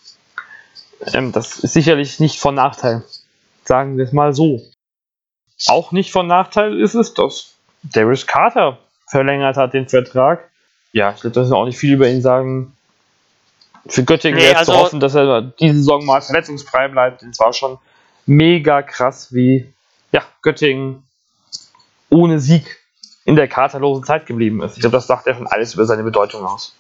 [1.13, 3.03] Ähm, das ist sicherlich nicht von Nachteil.
[3.65, 4.61] Sagen wir es mal so.
[5.67, 10.51] Auch nicht von Nachteil ist es, dass Darius Carter verlängert hat den Vertrag.
[10.93, 12.77] Ja, ich glaube, das ist auch nicht viel über ihn sagen.
[13.87, 17.23] Für Göttingen nee, wäre es also, zu hoffen, dass er diese Saison mal verletzungsfrei bleibt.
[17.23, 17.79] Und zwar schon
[18.27, 19.73] mega krass, wie
[20.13, 21.03] ja, Göttingen
[22.11, 22.79] ohne Sieg
[23.25, 24.77] in der katerlosen Zeit geblieben ist.
[24.77, 26.75] Ich glaube, das sagt ja schon alles über seine Bedeutung aus.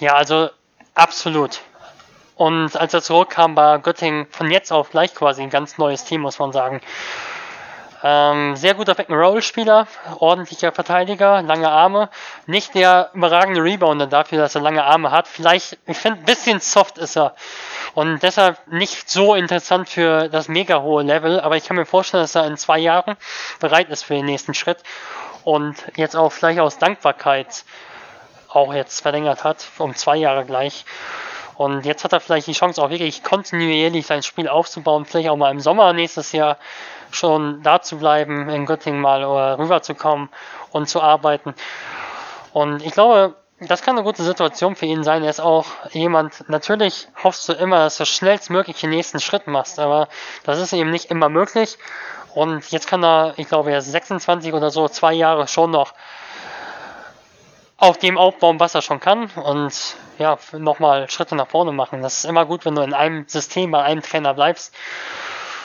[0.00, 0.50] Ja, also
[0.94, 1.60] absolut.
[2.34, 6.22] Und als er zurückkam, war Göttingen von jetzt auf gleich quasi ein ganz neues Team,
[6.22, 6.80] muss man sagen.
[8.04, 9.86] Ähm, sehr guter Back-and-Roll-Spieler,
[10.18, 12.08] ordentlicher Verteidiger, lange Arme.
[12.46, 15.28] Nicht der überragende Rebounder dafür, dass er lange Arme hat.
[15.28, 17.34] Vielleicht, ich finde, ein bisschen soft ist er.
[17.94, 21.40] Und deshalb nicht so interessant für das mega hohe Level.
[21.40, 23.16] Aber ich kann mir vorstellen, dass er in zwei Jahren
[23.60, 24.78] bereit ist für den nächsten Schritt.
[25.44, 27.64] Und jetzt auch vielleicht aus Dankbarkeit
[28.48, 30.84] auch jetzt verlängert hat, um zwei Jahre gleich.
[31.62, 35.36] Und jetzt hat er vielleicht die Chance, auch wirklich kontinuierlich sein Spiel aufzubauen, vielleicht auch
[35.36, 36.58] mal im Sommer nächstes Jahr
[37.12, 40.28] schon da zu bleiben, in Göttingen mal oder rüberzukommen
[40.72, 41.54] und zu arbeiten.
[42.52, 45.22] Und ich glaube, das kann eine gute Situation für ihn sein.
[45.22, 49.78] Er ist auch jemand, natürlich hoffst du immer, dass du schnellstmöglich den nächsten Schritt machst,
[49.78, 50.08] aber
[50.42, 51.78] das ist eben nicht immer möglich.
[52.34, 55.94] Und jetzt kann er, ich glaube, er ist 26 oder so, zwei Jahre schon noch
[57.82, 62.00] auf dem aufbauen, was er schon kann und ja, nochmal Schritte nach vorne machen.
[62.00, 64.72] Das ist immer gut, wenn du in einem System bei einem Trainer bleibst.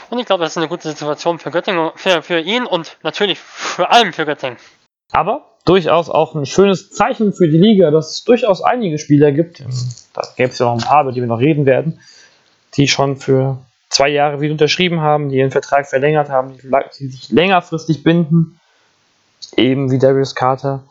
[0.09, 3.37] Und ich glaube, das ist eine gute Situation für Göttingen, für, für ihn und natürlich
[3.37, 4.57] für allem für Göttingen.
[5.11, 9.63] Aber durchaus auch ein schönes Zeichen für die Liga, dass es durchaus einige Spieler gibt,
[10.13, 11.99] da gäbe es ja noch ein paar, über die wir noch reden werden,
[12.73, 16.57] die schon für zwei Jahre wieder unterschrieben haben, die ihren Vertrag verlängert haben,
[16.99, 18.59] die sich längerfristig binden,
[19.55, 20.83] eben wie Darius Carter,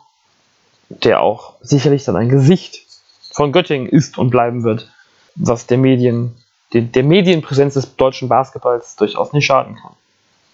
[0.89, 2.85] der auch sicherlich dann ein Gesicht
[3.31, 4.89] von Göttingen ist und bleiben wird,
[5.35, 6.35] was der Medien,
[6.73, 9.93] der, der Medienpräsenz des deutschen Basketballs durchaus nicht schaden kann.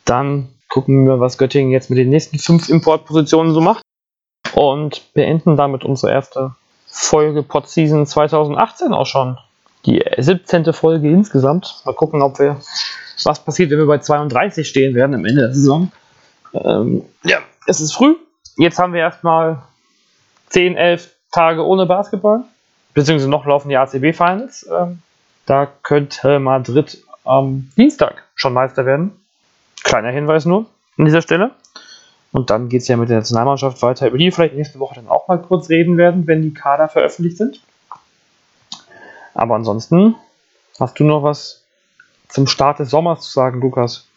[0.06, 3.84] Dann gucken wir, was Göttingen jetzt mit den nächsten fünf Importpositionen so macht
[4.54, 6.56] und beenden damit unsere erste
[6.88, 9.38] Folge Podseason 2018 auch schon.
[9.86, 10.74] Die 17.
[10.74, 11.82] Folge insgesamt.
[11.86, 12.60] Mal gucken, ob wir
[13.24, 15.92] was passiert, wenn wir bei 32 stehen werden am Ende der Saison.
[16.54, 18.16] Ähm, ja, es ist früh.
[18.58, 19.64] Jetzt haben wir erstmal
[20.54, 22.44] 10, 11 Tage ohne Basketball.
[22.94, 24.68] Beziehungsweise noch laufen die ACB Finals.
[24.72, 25.02] Ähm,
[25.46, 29.20] da könnte Madrid am Dienstag schon Meister werden.
[29.84, 30.68] Kleiner Hinweis nur
[30.98, 31.52] an dieser Stelle.
[32.32, 34.96] Und dann geht es ja mit der Nationalmannschaft weiter, über die wir vielleicht nächste Woche
[34.96, 37.62] dann auch mal kurz reden werden, wenn die Kader veröffentlicht sind.
[39.34, 40.16] Aber ansonsten,
[40.80, 41.64] hast du noch was
[42.30, 44.08] zum Start des Sommers zu sagen, Lukas?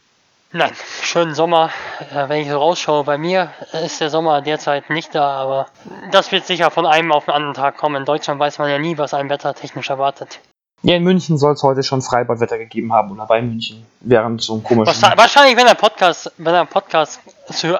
[0.53, 0.73] Nein,
[1.17, 1.71] schönen Sommer.
[2.15, 5.67] Äh, wenn ich so rausschaue, bei mir ist der Sommer derzeit nicht da, aber
[6.13, 7.97] das wird sicher von einem auf den anderen Tag kommen.
[7.97, 10.41] In Deutschland weiß man ja nie, was einen wettertechnisch erwartet.
[10.83, 14.57] Ja, in München soll es heute schon Freibadwetter gegeben haben oder bei München, während so
[14.57, 15.01] ein komisches.
[15.01, 17.19] Wahrscheinlich, wenn der Podcast, wenn der Podcast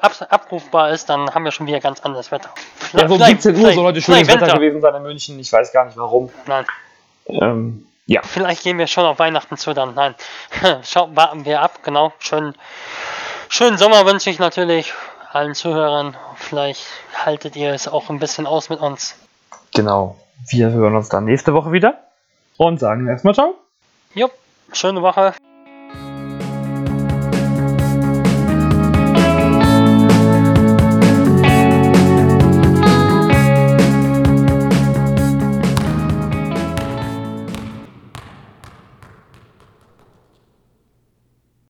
[0.01, 2.49] ab, abrufbar ist, dann haben wir schon wieder ganz anderes Wetter.
[2.95, 5.39] Ja, so um 17 Uhr soll heute schönes Wetter gewesen sein in München.
[5.39, 6.31] Ich weiß gar nicht warum.
[6.47, 6.65] Nein.
[7.29, 8.23] Ähm, ja.
[8.23, 9.95] Vielleicht gehen wir schon auf Weihnachten zu dann.
[9.95, 10.15] Nein.
[10.85, 12.13] Schau, warten wir ab, genau.
[12.21, 12.55] Schönen,
[13.49, 14.93] schönen Sommer wünsche ich natürlich
[15.33, 16.17] allen Zuhörern.
[16.37, 19.17] Vielleicht haltet ihr es auch ein bisschen aus mit uns.
[19.75, 20.17] Genau.
[20.49, 21.99] Wir hören uns dann nächste Woche wieder
[22.57, 23.55] und sagen erstmal ciao.
[24.15, 24.33] Jupp,
[24.73, 25.35] schöne Woche.